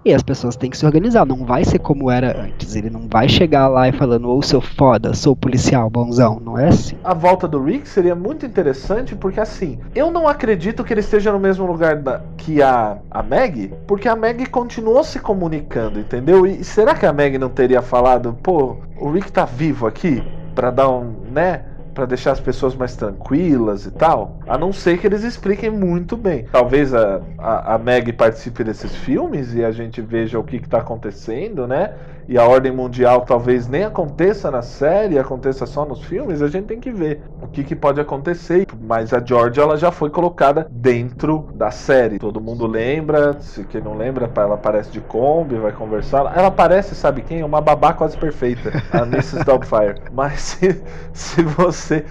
[0.08, 2.78] E as pessoas têm que se organizar, não vai ser como era antes.
[2.78, 6.40] Ele não vai chegar lá e falando, ô seu foda, sou policial, bonzão.
[6.40, 6.96] Não é assim.
[7.04, 11.30] A volta do Rick seria muito interessante porque assim, eu não acredito que ele esteja
[11.34, 16.46] no mesmo lugar da, que a, a Meg, porque a Meg continuou se comunicando, entendeu?
[16.46, 20.24] E será que a Meg não teria falado, pô, o Rick tá vivo aqui?
[20.56, 21.66] Pra dar um, né?
[21.98, 26.16] Para deixar as pessoas mais tranquilas e tal, a não ser que eles expliquem muito
[26.16, 26.46] bem.
[26.52, 30.78] Talvez a, a, a Meg participe desses filmes e a gente veja o que está
[30.78, 31.96] acontecendo, né?
[32.28, 36.66] E a ordem mundial talvez nem aconteça na série, aconteça só nos filmes, a gente
[36.66, 38.66] tem que ver o que, que pode acontecer.
[38.82, 42.20] Mas a George ela já foi colocada dentro da série.
[42.20, 46.20] Todo mundo lembra, se quem não lembra, ela aparece de Kombi, vai conversar.
[46.36, 47.44] Ela aparece, sabe quem?
[47.44, 49.44] Uma babá quase perfeita, a Mrs.
[49.46, 49.96] Doubtfire.
[50.12, 52.06] Mas se, se você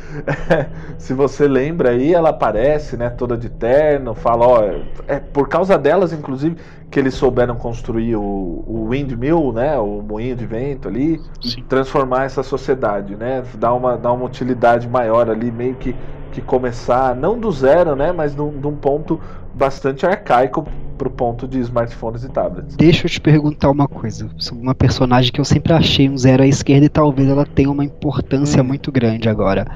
[0.99, 4.63] se você lembra aí, ela aparece, né, toda de terno, fala, ó,
[5.07, 6.57] é por causa delas, inclusive,
[6.91, 8.23] que eles souberam construir o,
[8.67, 11.61] o windmill, né, o moinho de vento ali, Sim.
[11.61, 15.95] e transformar essa sociedade, né, dar uma, dar uma utilidade maior ali, meio que,
[16.33, 19.21] que começar, não do zero, né, mas de um ponto
[19.53, 22.77] bastante arcaico pro ponto de smartphones e tablets.
[22.77, 26.43] Deixa eu te perguntar uma coisa sobre uma personagem que eu sempre achei um zero
[26.43, 28.67] à esquerda e talvez ela tenha uma importância hum.
[28.67, 29.67] muito grande agora.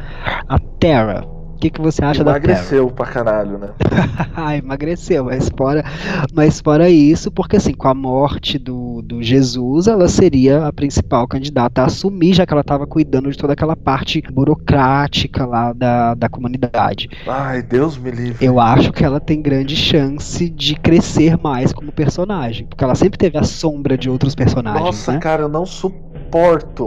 [0.49, 1.27] A Terra
[1.61, 2.55] que, que você acha da Terra?
[2.55, 3.69] Emagreceu pra caralho, né?
[4.57, 5.85] Emagreceu, mas fora,
[6.33, 11.29] mas fora isso, porque assim, com a morte do, do Jesus, ela seria a principal
[11.29, 16.15] candidata a assumir, já que ela estava cuidando de toda aquela parte burocrática lá da,
[16.15, 17.09] da comunidade.
[17.27, 18.45] Ai, Deus me livre.
[18.45, 23.19] Eu acho que ela tem grande chance de crescer mais como personagem, porque ela sempre
[23.19, 24.85] teve a sombra de outros personagens.
[24.85, 25.19] Nossa, né?
[25.19, 26.10] cara, eu não suporto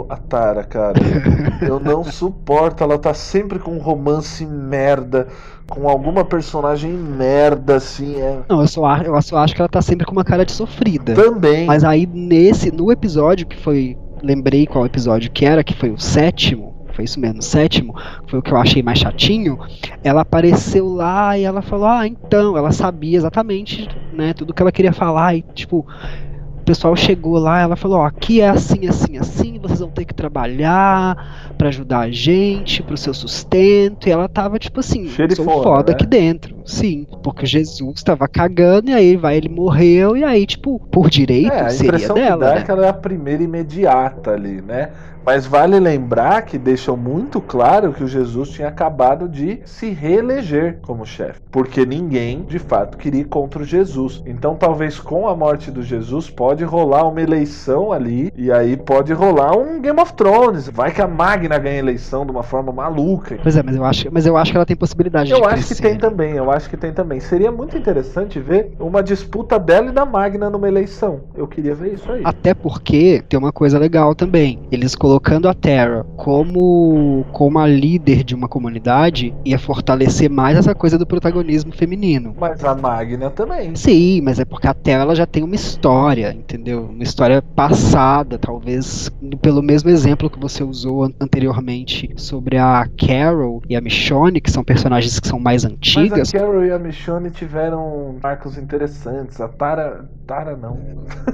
[0.09, 0.99] a Tara, cara.
[1.61, 5.27] eu não suporto, ela tá sempre com um romance merda,
[5.67, 8.19] com alguma personagem merda, assim.
[8.19, 8.39] É...
[8.47, 10.51] Não, eu só, acho, eu só acho que ela tá sempre com uma cara de
[10.51, 11.13] sofrida.
[11.13, 11.65] Também.
[11.65, 13.97] Mas aí, nesse, no episódio que foi.
[14.21, 16.73] Lembrei qual episódio que era, que foi o sétimo.
[16.93, 17.95] Foi isso mesmo, o sétimo,
[18.27, 19.57] foi o que eu achei mais chatinho.
[20.03, 24.71] Ela apareceu lá e ela falou: Ah, então, ela sabia exatamente, né, tudo que ela
[24.71, 25.35] queria falar.
[25.35, 25.85] E, tipo,
[26.63, 30.05] o pessoal chegou lá, ela falou: ó, aqui é assim, assim, assim, vocês vão ter
[30.05, 34.07] que trabalhar para ajudar a gente, pro seu sustento.
[34.07, 35.95] E ela tava tipo assim, sou foda, foda né?
[35.95, 36.55] aqui dentro.
[36.65, 41.51] Sim, porque Jesus tava cagando e aí vai ele morreu e aí tipo, por direito
[41.51, 42.15] é, seria dela.
[42.15, 42.61] Que dá né?
[42.61, 44.91] é que ela é a primeira imediata ali, né?
[45.25, 50.79] Mas vale lembrar que deixam muito claro que o Jesus tinha acabado de se reeleger
[50.81, 54.21] como chefe, porque ninguém de fato queria ir contra o Jesus.
[54.25, 59.13] Então, talvez com a morte do Jesus pode rolar uma eleição ali e aí pode
[59.13, 60.67] rolar um Game of Thrones.
[60.67, 63.39] Vai que a Magna ganha eleição de uma forma maluca.
[63.41, 65.67] Pois é, mas eu acho, mas eu acho que ela tem possibilidade eu de acho
[65.73, 67.21] que tem também, eu acho que tem também.
[67.21, 71.21] Seria muito interessante ver uma disputa dela e da Magna numa eleição.
[71.33, 72.21] Eu queria ver isso aí.
[72.25, 74.59] Até porque tem uma coisa legal também.
[74.69, 80.57] Eles colocaram colocando a Terra como, como a líder de uma comunidade ia fortalecer mais
[80.57, 82.35] essa coisa do protagonismo feminino.
[82.39, 83.75] Mas a Magna também.
[83.75, 86.85] Sim, mas é porque a Terra ela já tem uma história, entendeu?
[86.85, 93.75] Uma história passada, talvez pelo mesmo exemplo que você usou anteriormente sobre a Carol e
[93.75, 96.31] a Michonne, que são personagens que são mais antigas.
[96.33, 99.39] Mas a Carol e a Michonne tiveram marcos interessantes.
[99.39, 100.79] A Tara, Tara não.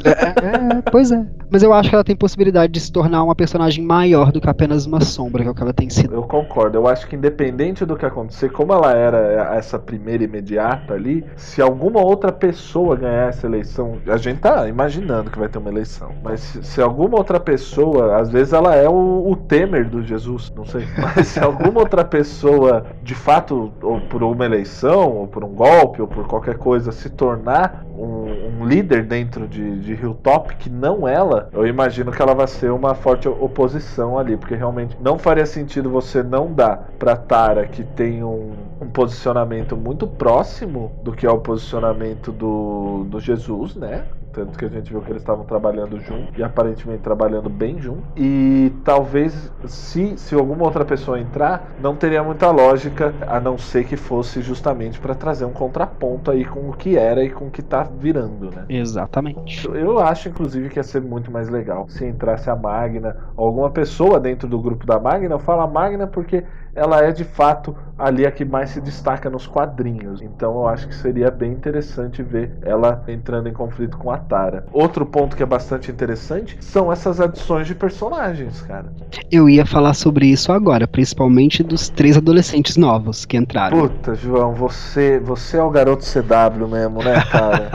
[0.03, 1.25] É, é, pois é.
[1.49, 4.41] Mas eu acho que ela tem possibilidade de se tornar uma personagem personagem maior do
[4.41, 6.13] que apenas uma sombra, que é o que ela tem sido.
[6.13, 6.77] Eu concordo.
[6.77, 11.61] Eu acho que independente do que acontecer, como ela era essa primeira imediata ali, se
[11.61, 16.11] alguma outra pessoa ganhar essa eleição, a gente tá imaginando que vai ter uma eleição,
[16.23, 20.51] mas se, se alguma outra pessoa, às vezes ela é o, o Temer do Jesus,
[20.55, 25.43] não sei, mas se alguma outra pessoa, de fato, ou por uma eleição, ou por
[25.43, 30.55] um golpe, ou por qualquer coisa, se tornar um, um líder dentro de, de Hilltop,
[30.55, 34.55] que não ela, eu imagino que ela vai ser uma forte oposição posição ali, porque
[34.55, 40.07] realmente não faria sentido você não dar para Tara que tem um, um, posicionamento muito
[40.07, 44.05] próximo do que é o posicionamento do, do Jesus, né?
[44.31, 48.03] Tanto que a gente viu que eles estavam trabalhando junto e aparentemente trabalhando bem junto.
[48.15, 53.85] E talvez, se, se alguma outra pessoa entrar, não teria muita lógica, a não ser
[53.85, 57.51] que fosse justamente para trazer um contraponto aí com o que era e com o
[57.51, 58.65] que tá virando, né?
[58.69, 59.67] Exatamente.
[59.67, 64.19] Eu acho, inclusive, que ia ser muito mais legal se entrasse a Magna, alguma pessoa
[64.19, 65.35] dentro do grupo da Magna.
[65.35, 66.43] Eu falo a Magna porque
[66.75, 70.21] ela é de fato ali a que mais se destaca nos quadrinhos.
[70.21, 74.65] Então eu acho que seria bem interessante ver ela entrando em conflito com a Tara.
[74.71, 78.91] Outro ponto que é bastante interessante são essas adições de personagens, cara.
[79.31, 83.77] Eu ia falar sobre isso agora, principalmente dos três adolescentes novos que entraram.
[83.77, 87.69] Puta, João, você, você é o garoto CW mesmo, né, cara?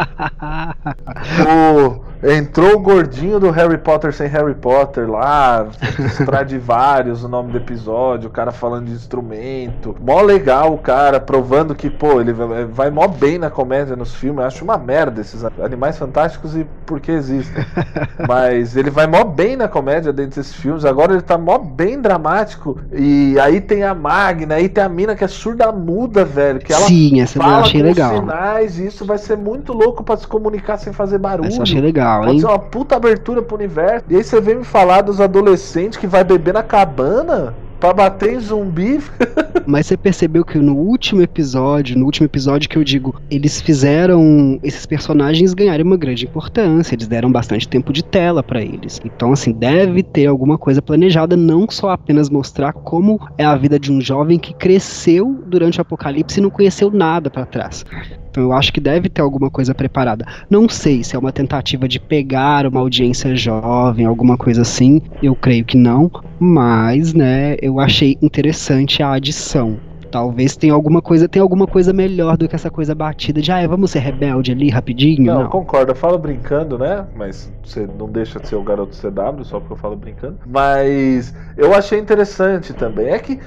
[1.46, 5.66] o Entrou o gordinho do Harry Potter sem Harry Potter lá,
[6.06, 9.94] Stradivarius, o nome do episódio, o cara falando de instrumento.
[10.00, 14.14] Mó legal o cara, provando que, pô, ele vai- vai mó bem na comédia nos
[14.14, 14.40] filmes.
[14.40, 17.64] Eu acho uma merda esses animais fantásticos e por que existem.
[18.28, 20.84] Mas ele vai mó bem na comédia dentro desses filmes.
[20.84, 22.78] Agora ele tá mó bem dramático.
[22.92, 26.58] E aí tem a Magna, aí tem a mina que é surda muda, velho.
[26.58, 28.16] Que ela Sim, essa eu fala achei com legal.
[28.16, 31.48] sinais e isso vai ser muito louco pra se comunicar sem fazer barulho.
[31.48, 32.40] Essa eu achei legal, Pode hein?
[32.40, 34.04] ser uma puta abertura pro universo.
[34.08, 37.54] E aí você vem me falar dos adolescentes que vai beber na cabana
[37.84, 38.98] pra bater em zumbi.
[39.66, 44.58] Mas você percebeu que no último episódio, no último episódio que eu digo, eles fizeram
[44.62, 49.00] esses personagens ganharem uma grande importância, eles deram bastante tempo de tela pra eles.
[49.04, 53.78] Então, assim, deve ter alguma coisa planejada, não só apenas mostrar como é a vida
[53.78, 57.84] de um jovem que cresceu durante o apocalipse e não conheceu nada pra trás.
[58.34, 60.26] Então eu acho que deve ter alguma coisa preparada.
[60.50, 65.00] Não sei se é uma tentativa de pegar uma audiência jovem, alguma coisa assim.
[65.22, 66.10] Eu creio que não,
[66.40, 69.78] mas, né, eu achei interessante a adição.
[70.10, 73.66] Talvez tenha alguma coisa, tenha alguma coisa melhor do que essa coisa batida de, ah,
[73.66, 75.32] vamos ser rebelde ali rapidinho.
[75.32, 75.48] Não, Não.
[75.48, 77.04] concordo, eu falo brincando, né?
[77.16, 80.38] Mas você não deixa de ser o garoto CW, só porque eu falo brincando.
[80.46, 83.08] Mas eu achei interessante também.
[83.08, 83.40] É que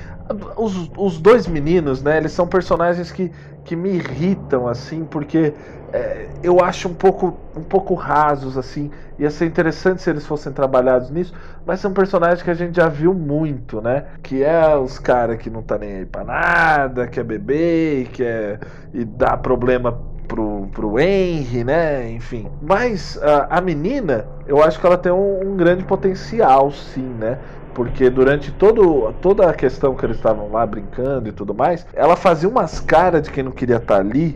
[0.55, 2.17] os, os dois meninos, né?
[2.17, 3.31] Eles são personagens que,
[3.63, 5.53] que me irritam, assim, porque
[5.91, 8.91] é, eu acho um pouco, um pouco rasos, assim.
[9.17, 11.33] Ia ser interessante se eles fossem trabalhados nisso,
[11.65, 14.05] mas são personagens que a gente já viu muito, né?
[14.21, 18.23] Que é os caras que não tá nem aí pra nada, que é bebê, que
[18.23, 18.59] é.
[18.93, 19.91] e dá problema
[20.27, 22.11] pro, pro Henry, né?
[22.11, 22.51] Enfim.
[22.61, 27.39] Mas a, a menina, eu acho que ela tem um, um grande potencial, sim, né?
[27.77, 32.15] Porque durante todo, toda a questão que eles estavam lá brincando e tudo mais, ela
[32.15, 34.35] fazia umas caras de quem não queria estar ali.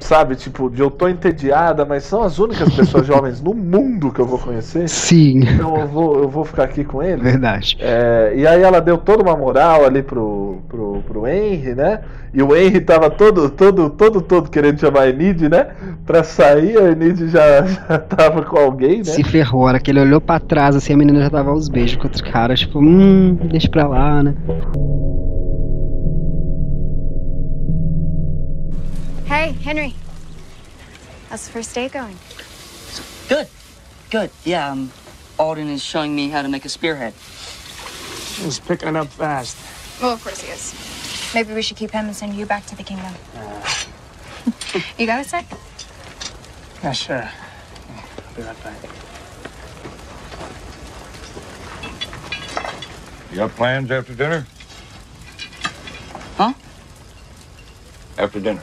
[0.00, 4.18] Sabe, tipo, de eu tô entediada, mas são as únicas pessoas jovens no mundo que
[4.20, 4.88] eu vou conhecer.
[4.88, 7.20] Sim, Então eu vou, eu vou ficar aqui com ele.
[7.22, 7.76] verdade.
[7.80, 12.00] É, e aí ela deu toda uma moral ali pro, pro, pro Henry, né?
[12.32, 15.68] E o Henry tava todo, todo, todo, todo querendo chamar a Enid, né?
[16.06, 19.04] Pra sair, a Enid já, já tava com alguém, né?
[19.04, 21.68] Se ferrou, a hora que ele olhou pra trás, assim, a menina já tava aos
[21.68, 24.34] beijos com outro cara, tipo, hum, deixa pra lá, né?
[29.30, 29.94] Hey, Henry.
[31.28, 32.18] How's the first day going?
[33.28, 33.46] Good.
[34.10, 34.30] Good.
[34.44, 34.90] Yeah, um,
[35.38, 37.14] Alden is showing me how to make a spearhead.
[38.42, 39.56] He's picking it up fast.
[40.02, 40.74] Well, of course he is.
[41.32, 43.14] Maybe we should keep him and send you back to the kingdom.
[44.98, 45.46] you got a sec?
[46.82, 47.16] Yeah, sure.
[47.18, 48.82] Yeah, I'll be right back.
[53.30, 54.44] You got plans after dinner?
[56.36, 56.52] Huh?
[58.18, 58.62] After dinner.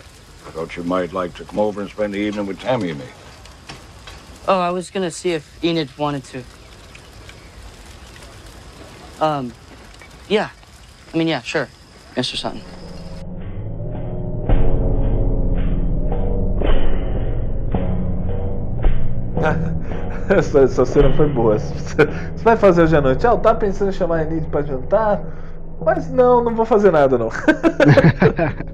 [0.57, 2.99] I thought you might like to come over and spend the evening with Tammy and
[2.99, 3.05] me.
[4.47, 6.43] Oh, I was gonna see if Enid wanted to.
[9.21, 9.53] Um,
[10.27, 10.49] yeah.
[11.13, 11.69] I mean, yeah, sure,
[12.15, 12.37] Mr.
[12.37, 12.63] Sutton.
[20.35, 21.59] essa, essa cena foi boa.
[21.59, 21.95] Você
[22.35, 23.27] você vai fazer hoje à noite?
[23.27, 25.21] Ah, eu tava pensando em chamar a Enid pra jantar,
[25.85, 27.29] mas não, não vou fazer nada não.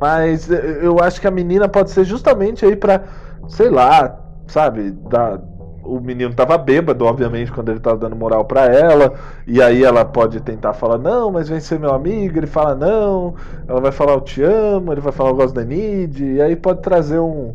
[0.00, 3.02] mas eh, eu acho que a menina pode ser justamente aí pra,
[3.48, 5.40] sei lá, sabe, dar.
[5.86, 9.12] O menino tava bêbado, obviamente, quando ele tava dando moral pra ela.
[9.46, 12.38] E aí ela pode tentar falar, não, mas vem ser meu amigo.
[12.38, 13.34] Ele fala, não.
[13.68, 14.92] Ela vai falar, eu te amo.
[14.92, 16.24] Ele vai falar, eu gosto da Nid.
[16.24, 17.54] E aí pode trazer um,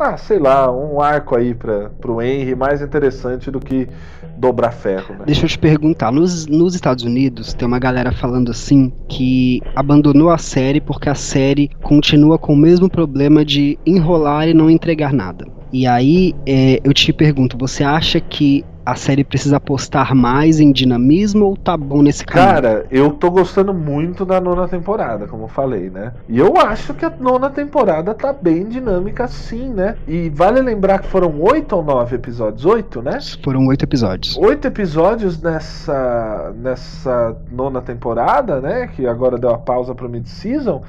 [0.00, 3.88] ah, sei lá, um arco aí para pro Henry mais interessante do que
[4.36, 5.24] dobrar ferro, né?
[5.26, 10.30] Deixa eu te perguntar, nos, nos Estados Unidos tem uma galera falando assim que abandonou
[10.30, 15.12] a série porque a série continua com o mesmo problema de enrolar e não entregar
[15.12, 15.46] nada.
[15.72, 20.72] E aí é, eu te pergunto, você acha que a série precisa apostar mais em
[20.72, 22.54] dinamismo ou tá bom nesse caminho?
[22.54, 26.12] Cara, eu tô gostando muito da nona temporada, como eu falei, né?
[26.28, 29.96] E eu acho que a nona temporada tá bem dinâmica sim, né?
[30.08, 32.64] E vale lembrar que foram oito ou nove episódios?
[32.64, 33.18] Oito, né?
[33.44, 34.36] Foram oito episódios.
[34.36, 38.88] Oito episódios nessa, nessa nona temporada, né?
[38.88, 40.82] Que agora deu a pausa pro mid-season.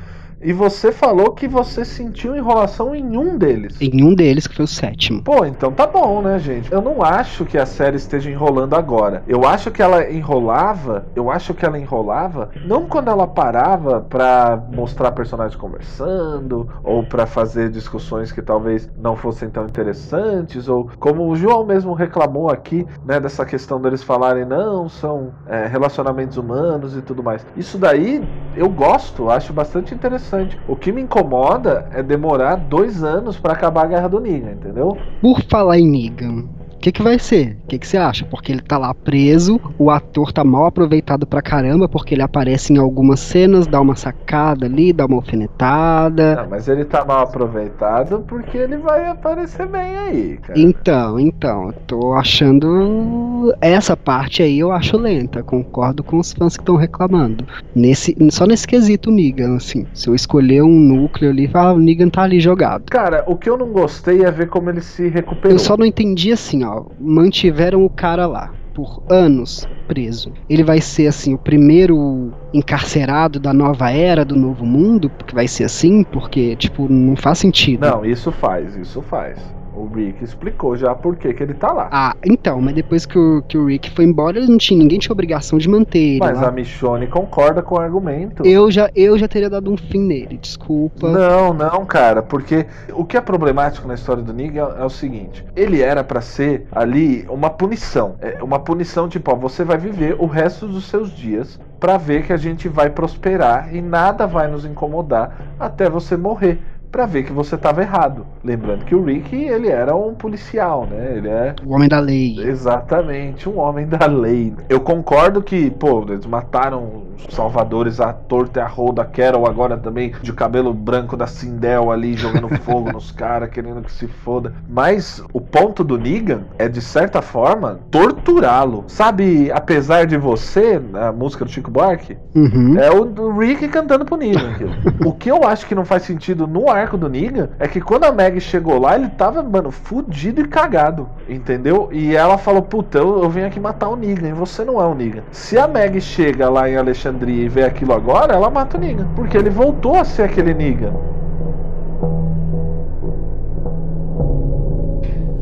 [0.44, 3.80] E você falou que você sentiu enrolação em um deles.
[3.80, 5.22] Em um deles, que foi o sétimo.
[5.24, 6.72] Pô, então tá bom, né, gente?
[6.72, 9.24] Eu não acho que a série esteja enrolando agora.
[9.28, 14.60] Eu acho que ela enrolava, eu acho que ela enrolava não quando ela parava pra
[14.74, 21.28] mostrar personagens conversando ou pra fazer discussões que talvez não fossem tão interessantes ou como
[21.28, 26.98] o João mesmo reclamou aqui, né, dessa questão deles falarem não, são é, relacionamentos humanos
[26.98, 27.46] e tudo mais.
[27.56, 30.31] Isso daí eu gosto, acho bastante interessante.
[30.68, 34.98] O que me incomoda é demorar dois anos pra acabar a Guerra do Negan, entendeu?
[35.22, 36.46] Por falar em Negan,
[36.82, 37.58] que, que vai ser?
[37.64, 38.26] O que, que você acha?
[38.26, 42.74] Porque ele tá lá preso, o ator tá mal aproveitado pra caramba, porque ele aparece
[42.74, 46.38] em algumas cenas, dá uma sacada ali, dá uma alfinetada.
[46.38, 50.60] Não, mas ele tá mal aproveitado porque ele vai aparecer bem aí, cara.
[50.60, 53.54] Então, então, eu tô achando.
[53.62, 57.46] Essa parte aí eu acho lenta, concordo com os fãs que estão reclamando.
[57.76, 59.86] Nesse, só nesse quesito Negan, assim.
[59.94, 62.86] Se eu escolher um núcleo ali, ah, o Negan tá ali jogado.
[62.90, 65.52] Cara, o que eu não gostei é ver como ele se recuperou.
[65.52, 66.71] Eu só não entendi assim, ó.
[67.00, 70.32] Mantiveram o cara lá por anos preso.
[70.50, 75.48] Ele vai ser assim o primeiro encarcerado da nova era, do novo mundo, porque vai
[75.48, 77.86] ser assim, porque tipo não faz sentido.
[77.86, 79.38] Não, isso faz, isso faz.
[79.74, 81.90] O Rick explicou já por que, que ele tá lá.
[81.92, 85.00] Ah, então, mas depois que o, que o Rick foi embora, ele não tinha, ninguém
[85.00, 86.20] tinha obrigação de manter ele.
[86.20, 86.50] Mas lá.
[86.50, 88.46] a Michonne concorda com o argumento.
[88.46, 91.10] Eu já, eu já teria dado um fim nele, desculpa.
[91.10, 94.90] Não, não, cara, porque o que é problemático na história do Negan é, é o
[94.90, 98.16] seguinte: ele era para ser ali uma punição.
[98.20, 102.26] É uma punição tipo, ó, você vai viver o resto dos seus dias para ver
[102.26, 106.60] que a gente vai prosperar e nada vai nos incomodar até você morrer
[106.92, 108.26] para ver que você estava errado.
[108.44, 111.18] Lembrando que o Rick, ele era um policial, né?
[111.18, 112.40] Ele é o homem da lei.
[112.40, 114.54] Exatamente, um homem da lei.
[114.68, 119.78] Eu concordo que, pô, eles mataram os salvadores a torta e a roda, Carol agora
[119.78, 124.54] também de cabelo branco da Sindel ali jogando fogo nos caras, querendo que se foda.
[124.68, 128.86] Mas o ponto do Negan é de certa forma torturá-lo.
[128.88, 132.78] Sabe, apesar de você, a música do Chico Buarque, uhum.
[132.78, 134.56] é o Rick cantando pro Negan.
[135.06, 138.06] o que eu acho que não faz sentido no arco do Negan é que quando
[138.06, 141.90] a Meg chegou lá, ele tava, mano, fudido e cagado, entendeu?
[141.92, 144.86] E ela falou: Puta, eu, eu vim aqui matar o Negan e você não é
[144.86, 145.24] o Negan.
[145.32, 149.08] Se a Meg chega lá em Alexandria e vê aquilo agora, ela mata o Negan,
[149.16, 150.94] porque ele voltou a ser aquele Negan.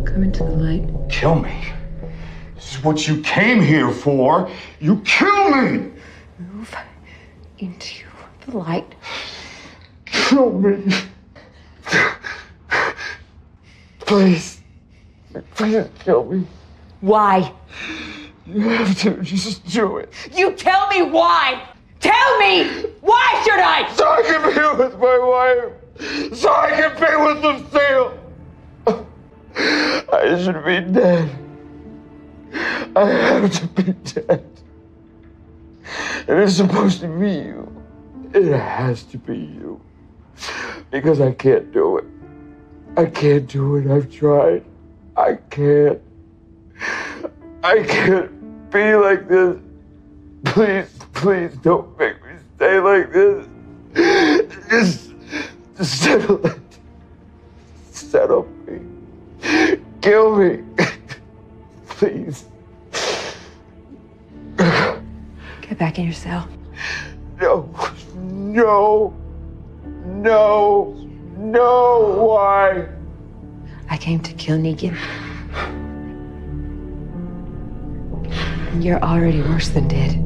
[0.06, 0.90] Come into the light.
[1.10, 1.74] Kill me.
[2.56, 4.50] This is what you came here for.
[4.80, 5.92] You kill me.
[6.54, 6.76] Move
[7.60, 8.06] into
[8.46, 8.96] the light.
[10.06, 10.84] Kill me.
[14.10, 14.60] Please.
[15.54, 16.48] Please kill me.
[17.02, 17.54] Why?
[18.48, 20.12] You have to just do it.
[20.36, 21.64] You tell me why!
[22.00, 22.88] Tell me!
[23.02, 23.88] Why should I?
[23.94, 26.36] So I can be with my wife.
[26.36, 28.18] So I can be with Lucille.
[30.12, 31.30] I should be dead.
[32.96, 34.44] I have to be dead.
[36.28, 37.84] It is supposed to be you.
[38.34, 39.80] It has to be you.
[40.90, 42.06] Because I can't do it.
[42.98, 43.88] I can't do it.
[43.90, 44.64] I've tried.
[45.16, 46.02] I can't.
[47.64, 49.58] I can't be like this.
[50.46, 53.48] Please, please don't make me stay like this.
[54.70, 55.14] Just,
[55.78, 56.60] just settle it.
[57.92, 59.80] Settle me.
[60.02, 60.64] Kill me.
[61.90, 62.46] Please.
[64.58, 66.48] Get back in your cell.
[67.40, 67.70] No.
[68.16, 69.14] No.
[70.06, 71.09] No.
[71.40, 72.26] No.
[72.28, 72.90] Why?
[73.90, 74.94] I came to kill Negan.
[78.74, 80.22] And you're already worse than dead.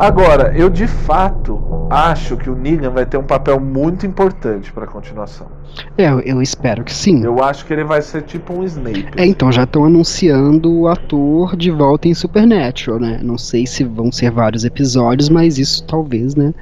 [0.00, 4.84] Agora, eu de fato acho que o Negan vai ter um papel muito importante para
[4.84, 5.46] a continuação.
[5.98, 7.22] É, eu, eu espero que sim.
[7.22, 9.08] Eu acho que ele vai ser tipo um Snape.
[9.14, 13.20] É, então já estão anunciando o ator de volta em Supernatural, né?
[13.22, 16.54] Não sei se vão ser vários episódios, mas isso talvez, né?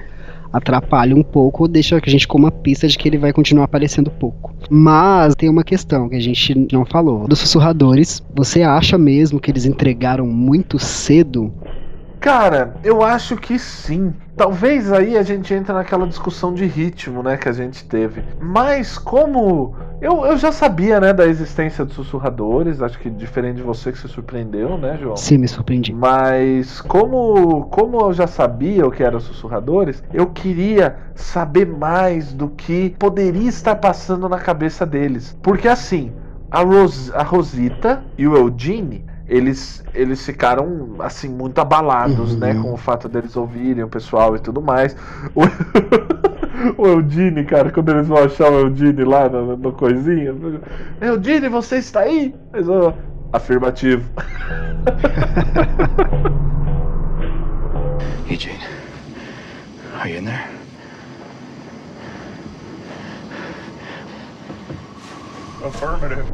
[0.52, 3.64] atrapalhe um pouco ou deixa a gente com uma pista de que ele vai continuar
[3.64, 4.52] aparecendo pouco.
[4.70, 7.28] Mas tem uma questão que a gente não falou.
[7.28, 11.52] Dos sussurradores, você acha mesmo que eles entregaram muito cedo
[12.20, 14.12] Cara, eu acho que sim.
[14.36, 18.22] Talvez aí a gente entre naquela discussão de ritmo, né, que a gente teve.
[18.40, 23.62] Mas como eu, eu já sabia, né, da existência dos sussurradores, acho que diferente de
[23.62, 25.16] você que se surpreendeu, né, João?
[25.16, 25.92] Sim, me surpreendi.
[25.92, 32.48] Mas como como eu já sabia o que eram sussurradores, eu queria saber mais do
[32.48, 35.36] que poderia estar passando na cabeça deles.
[35.42, 36.12] Porque assim,
[36.50, 42.38] a, Ros a Rosita e o Eugene eles, eles ficaram assim muito abalados, Uhum.
[42.38, 44.96] né, com o fato deles ouvirem o pessoal e tudo mais.
[45.34, 45.42] O,
[46.82, 50.34] o Eudine, cara, quando eles vão achar o Eudine lá no, no coisinha,
[51.00, 52.34] Eudine, você está aí?
[52.54, 52.94] Eles vão,
[53.32, 54.08] afirmativo.
[58.28, 58.58] Eugene,
[60.00, 60.48] are you in there?
[65.64, 66.24] Affirmative.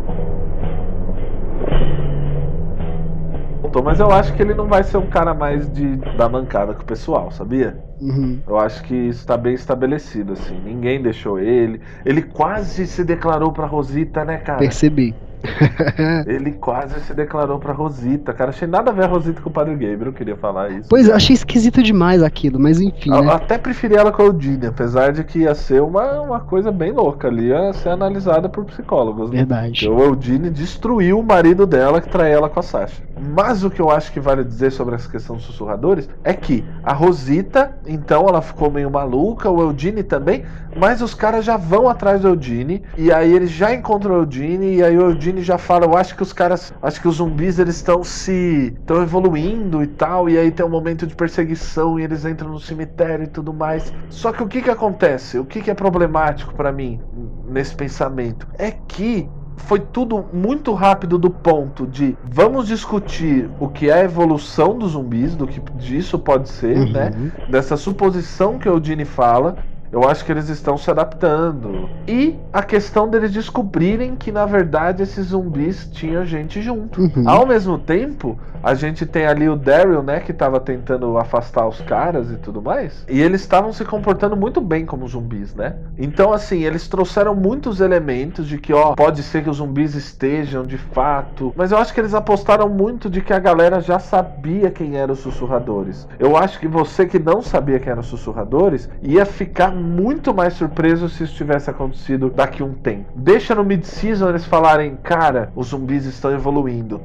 [3.65, 6.75] Voltou, mas eu acho que ele não vai ser um cara mais de dar mancada
[6.75, 7.79] com o pessoal, sabia?
[8.01, 8.41] Uhum.
[8.47, 10.59] Eu acho que isso está bem estabelecido, assim.
[10.61, 11.81] Ninguém deixou ele.
[12.05, 14.59] Ele quase se declarou pra Rosita, né, cara?
[14.59, 15.15] Percebi.
[16.27, 18.51] Ele quase se declarou pra Rosita, cara.
[18.51, 20.89] Achei nada a ver a Rosita com o Padre Gabriel, eu queria falar isso.
[20.89, 23.11] Pois, eu achei esquisito demais aquilo, mas enfim.
[23.13, 23.33] Eu Né?
[23.33, 26.93] até preferi ela com a Eudine, apesar de que ia ser uma, uma coisa bem
[26.93, 29.31] louca ali, ia ser analisada por psicólogos.
[29.31, 29.39] Né?
[29.39, 29.87] Verdade.
[29.87, 33.03] Porque o Eudine destruiu o marido dela que traiu ela com a Sasha.
[33.35, 36.65] Mas o que eu acho que vale dizer sobre essa questão dos sussurradores é que
[36.83, 40.45] a Rosita, então, ela ficou meio maluca, o Eudine também,
[40.77, 44.77] mas os caras já vão atrás do Eudine, e aí eles já encontram o Eudine,
[44.77, 47.59] e aí o Eudine já fala, eu acho que os caras, acho que os zumbis
[47.59, 52.03] eles estão se estão evoluindo e tal, e aí tem um momento de perseguição e
[52.05, 53.93] eles entram no cemitério e tudo mais.
[54.09, 55.39] Só que o que que acontece?
[55.39, 57.01] O que que é problemático pra mim
[57.49, 63.89] nesse pensamento é que foi tudo muito rápido do ponto de vamos discutir o que
[63.89, 66.93] é a evolução dos zumbis, do que disso pode ser, Uhum.
[66.93, 67.11] né?
[67.49, 69.57] Dessa suposição que o Dini fala.
[69.95, 71.89] Eu acho que eles estão se adaptando.
[72.09, 77.01] E a questão deles descobrirem que, na verdade, esses zumbis tinham gente junto.
[77.01, 77.29] Uhum.
[77.29, 81.81] Ao mesmo tempo, a gente tem ali o Daryl, né, que tava tentando afastar os
[81.83, 83.05] caras e tudo mais.
[83.09, 85.77] E eles estavam se comportando muito bem como zumbis, né?
[85.97, 90.65] Então, assim, eles trouxeram muitos elementos de que, ó, pode ser que os zumbis estejam
[90.65, 91.53] de fato.
[91.55, 95.13] Mas eu acho que eles apostaram muito de que a galera já sabia quem eram
[95.13, 96.09] os sussurradores.
[96.19, 100.55] Eu acho que você que não sabia quem eram os sussurradores ia ficar muito mais
[100.55, 103.05] surpreso se isso tivesse acontecido daqui a um tempo.
[103.15, 107.01] Deixa no mid-season eles falarem, cara, os zumbis estão evoluindo.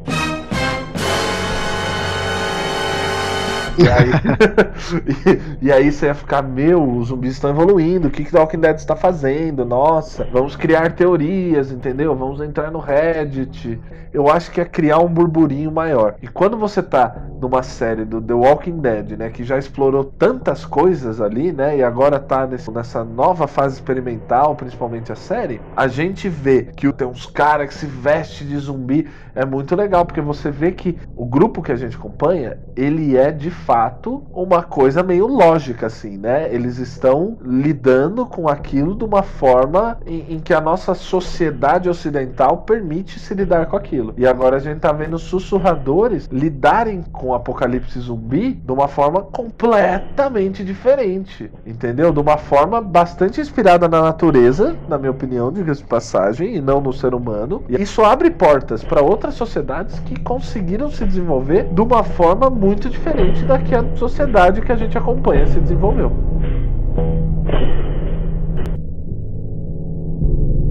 [3.80, 4.12] E aí,
[5.62, 8.40] e, e aí você ia ficar, meu, os zumbis estão evoluindo, o que, que The
[8.40, 9.64] Walking Dead está fazendo?
[9.64, 12.14] Nossa, vamos criar teorias, entendeu?
[12.14, 13.80] Vamos entrar no Reddit.
[14.12, 16.16] Eu acho que é criar um burburinho maior.
[16.22, 20.66] E quando você tá numa série do The Walking Dead, né, que já explorou tantas
[20.66, 25.88] coisas ali, né, e agora tá nesse, nessa nova fase experimental, principalmente a série, a
[25.88, 30.22] gente vê que tem uns caras que se vestem de zumbi, é muito legal, porque
[30.22, 35.04] você vê que o grupo que a gente acompanha, ele é de fato uma coisa
[35.04, 36.52] meio lógica, assim, né?
[36.52, 42.58] Eles estão lidando com aquilo de uma forma em, em que a nossa sociedade ocidental
[42.64, 44.16] permite se lidar com aquilo.
[44.18, 49.22] E agora a gente tá vendo sussurradores lidarem com o apocalipse zumbi de uma forma
[49.22, 52.12] completamente diferente, entendeu?
[52.12, 56.92] De uma forma bastante inspirada na natureza, na minha opinião, de passagem, e não no
[56.92, 57.64] ser humano.
[57.70, 62.90] E isso abre portas para outras sociedades que conseguiram se desenvolver de uma forma muito
[62.90, 66.12] diferente da que a sociedade que a gente acompanha se desenvolveu.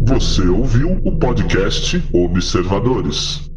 [0.07, 3.48] Você ouviu o podcast Observadores.